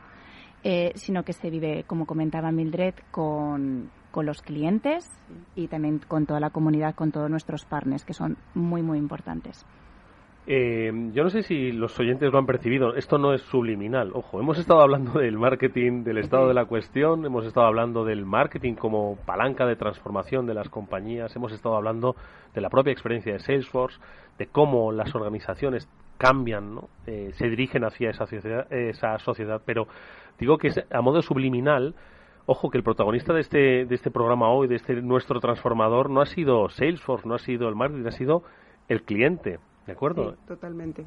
[0.62, 5.06] eh, sino que se vive, como comentaba Mildred, con, con los clientes
[5.54, 9.66] y también con toda la comunidad, con todos nuestros partners, que son muy, muy importantes.
[10.46, 14.10] Eh, yo no sé si los oyentes lo han percibido, esto no es subliminal.
[14.12, 18.26] Ojo, hemos estado hablando del marketing, del estado de la cuestión, hemos estado hablando del
[18.26, 22.14] marketing como palanca de transformación de las compañías, hemos estado hablando
[22.54, 23.98] de la propia experiencia de Salesforce,
[24.38, 25.88] de cómo las organizaciones
[26.18, 26.88] cambian, ¿no?
[27.06, 29.88] Eh, se dirigen hacia esa sociedad, esa sociedad, pero
[30.38, 31.94] digo que a modo subliminal,
[32.44, 36.20] ojo que el protagonista de este, de este programa hoy, de este nuestro transformador, no
[36.20, 38.42] ha sido Salesforce, no ha sido el marketing, ha sido
[38.88, 40.36] el cliente ¿De acuerdo?
[40.46, 41.06] totalmente.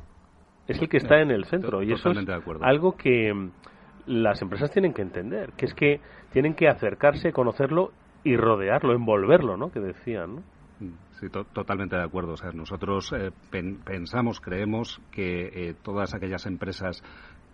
[0.68, 2.18] Es el que está en el centro y eso es
[2.62, 3.52] algo que mm,
[4.08, 6.02] las empresas tienen que entender, que es que
[6.32, 7.92] tienen que acercarse, conocerlo
[8.24, 9.72] y rodearlo, envolverlo, ¿no?
[9.72, 10.42] Que decían, ¿no?
[10.80, 12.34] Mm, sí, totalmente de acuerdo.
[12.34, 13.32] O sea, nosotros eh,
[13.86, 17.02] pensamos, creemos que eh, todas aquellas empresas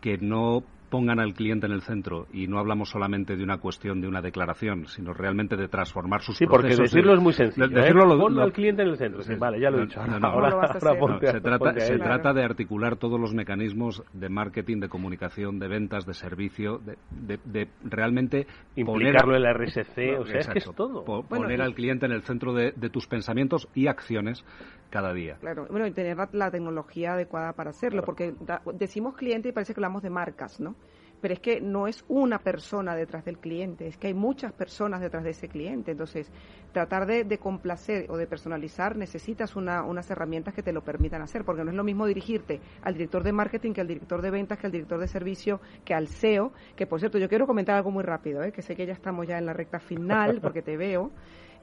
[0.02, 0.64] que no
[0.94, 4.22] pongan al cliente en el centro y no hablamos solamente de una cuestión de una
[4.22, 6.70] declaración, sino realmente de transformar sus sí, procesos.
[6.70, 7.66] Sí, porque decirlo es muy sencillo.
[7.66, 7.70] ¿eh?
[7.70, 9.24] decirlo Pon al cliente en el centro.
[9.24, 10.00] Sí, vale, ya lo he dicho.
[10.00, 16.06] se trata, se trata de articular todos los mecanismos de marketing, de comunicación, de ventas,
[16.06, 21.04] de servicio, de, de, realmente implicarlo en la RSC, o sea, es que es todo.
[21.24, 24.46] poner al cliente en el centro de, tus pensamientos y acciones
[24.92, 25.38] cada día.
[25.40, 28.36] Claro, bueno, y tener la, tecnología adecuada para hacerlo, porque
[28.76, 30.76] decimos cliente y parece que hablamos de marcas, ¿no?
[31.24, 35.00] Pero es que no es una persona detrás del cliente, es que hay muchas personas
[35.00, 35.92] detrás de ese cliente.
[35.92, 36.30] Entonces,
[36.74, 41.64] tratar de, complacer o de personalizar necesitas unas herramientas que te lo permitan hacer, porque
[41.64, 44.66] no es lo mismo dirigirte al director de marketing que al director de ventas, que
[44.66, 48.04] al director de servicio, que al SEO, que por cierto, yo quiero comentar algo muy
[48.04, 48.52] rápido, ¿eh?
[48.52, 51.10] que sé que ya estamos ya en la recta final, porque te veo.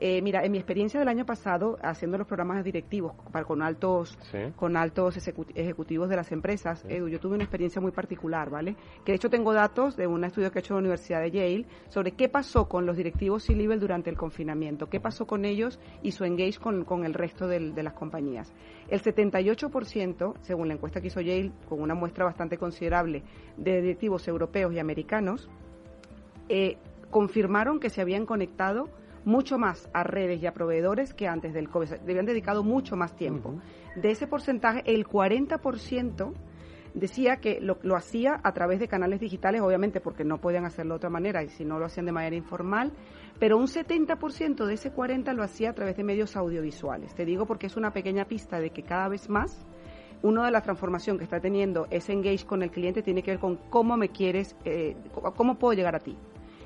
[0.02, 4.18] Eh, mira, en mi experiencia del año pasado, haciendo los programas directivos para, con altos
[4.56, 5.18] con altos
[5.54, 8.76] ejecutivos de las empresas, yo tuve una experiencia muy particular, ¿vale?
[9.04, 11.30] Que de hecho tengo datos de un estudio que he hecho en la Universidad de
[11.30, 15.78] Yale sobre qué pasó con los directivos C-Level durante el confinamiento, qué pasó con ellos
[16.02, 18.52] y su engage con, con el resto de las compañías.
[18.88, 23.22] El 78%, según la encuesta que hizo Yale, con una muestra bastante considerable
[23.58, 25.50] de directivos europeos y americanos,
[26.48, 26.78] eh,
[27.10, 28.88] confirmaron que se habían conectado
[29.24, 31.88] mucho más a redes y a proveedores que antes del COVID.
[32.04, 33.60] Le habían dedicado mucho más tiempo.
[33.96, 36.32] De ese porcentaje, el 40%
[36.94, 40.94] decía que lo, lo, hacía a través de canales digitales, obviamente porque no podían hacerlo
[40.94, 42.92] de otra manera y si no lo hacían de manera informal,
[43.38, 47.14] pero un 70% de ese 40% lo hacía a través de medios audiovisuales.
[47.14, 49.66] Te digo porque es una pequeña pista de que cada vez más
[50.22, 53.40] una de las transformaciones que está teniendo ese engage con el cliente tiene que ver
[53.40, 54.96] con cómo me quieres, eh,
[55.34, 56.16] cómo puedo llegar a ti.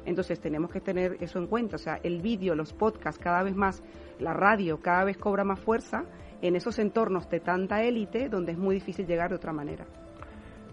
[0.05, 3.55] Entonces tenemos que tener eso en cuenta, o sea, el vídeo, los podcasts, cada vez
[3.55, 3.83] más,
[4.19, 6.05] la radio cada vez cobra más fuerza
[6.43, 9.87] en esos entornos de tanta élite donde es muy difícil llegar de otra manera.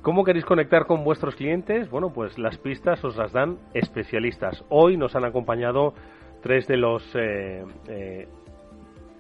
[0.01, 1.89] ¿Cómo queréis conectar con vuestros clientes?
[1.89, 4.65] Bueno, pues las pistas os las dan especialistas.
[4.69, 5.93] Hoy nos han acompañado
[6.41, 8.27] tres de los eh, eh,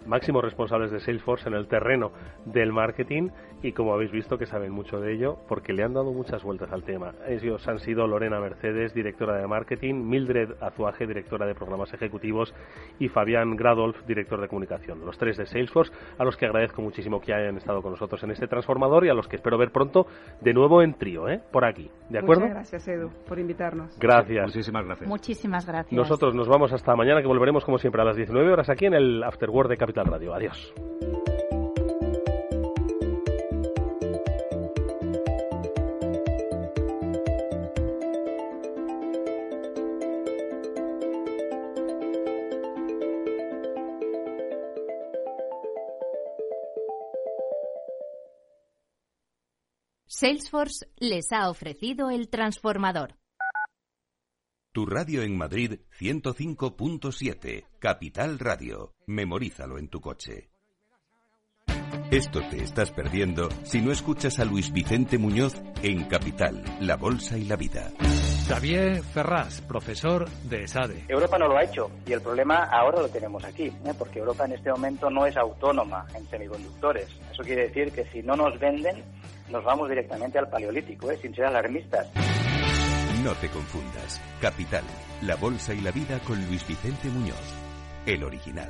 [0.07, 2.11] máximos responsables de Salesforce en el terreno
[2.45, 3.29] del marketing
[3.61, 6.71] y como habéis visto que saben mucho de ello porque le han dado muchas vueltas
[6.71, 7.13] al tema.
[7.27, 12.53] Ellos han sido Lorena Mercedes, directora de marketing, Mildred Azuaje, directora de programas ejecutivos
[12.99, 15.05] y Fabián Gradolf, director de comunicación.
[15.05, 18.31] Los tres de Salesforce, a los que agradezco muchísimo que hayan estado con nosotros en
[18.31, 20.07] este transformador y a los que espero ver pronto
[20.41, 21.41] de nuevo en trío, ¿eh?
[21.51, 21.89] por aquí.
[22.09, 22.41] ¿De acuerdo?
[22.41, 23.97] Muchas gracias, Edu, por invitarnos.
[23.99, 24.45] Gracias.
[24.45, 25.09] Muchísimas gracias.
[25.09, 25.93] Muchísimas gracias.
[25.93, 28.93] Nosotros nos vamos hasta mañana que volveremos como siempre a las 19 horas aquí en
[28.93, 30.33] el Afterword de Capital Radio.
[30.33, 30.73] Adiós.
[50.21, 53.15] Salesforce les ha ofrecido el transformador.
[54.71, 58.93] Tu radio en Madrid 105.7, Capital Radio.
[59.07, 60.51] Memorízalo en tu coche.
[62.11, 67.39] Esto te estás perdiendo si no escuchas a Luis Vicente Muñoz en Capital, La Bolsa
[67.39, 67.91] y la Vida.
[68.47, 71.05] Xavier Ferraz, profesor de ESADE.
[71.07, 73.93] Europa no lo ha hecho y el problema ahora lo tenemos aquí, ¿eh?
[73.97, 77.07] porque Europa en este momento no es autónoma en semiconductores.
[77.31, 79.03] Eso quiere decir que si no nos venden,
[79.51, 81.17] nos vamos directamente al paleolítico, ¿eh?
[81.21, 82.07] sin ser alarmistas.
[83.23, 84.19] No te confundas.
[84.39, 84.83] Capital,
[85.21, 87.53] la bolsa y la vida con Luis Vicente Muñoz,
[88.05, 88.69] el original.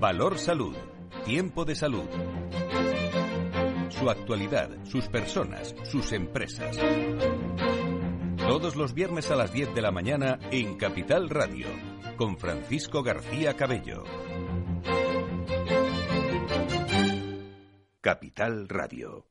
[0.00, 0.76] Valor Salud.
[1.24, 2.08] Tiempo de salud.
[3.88, 6.78] Su actualidad, sus personas, sus empresas.
[8.36, 11.66] Todos los viernes a las 10 de la mañana en Capital Radio,
[12.16, 14.04] con Francisco García Cabello.
[18.08, 19.26] Capital Radio.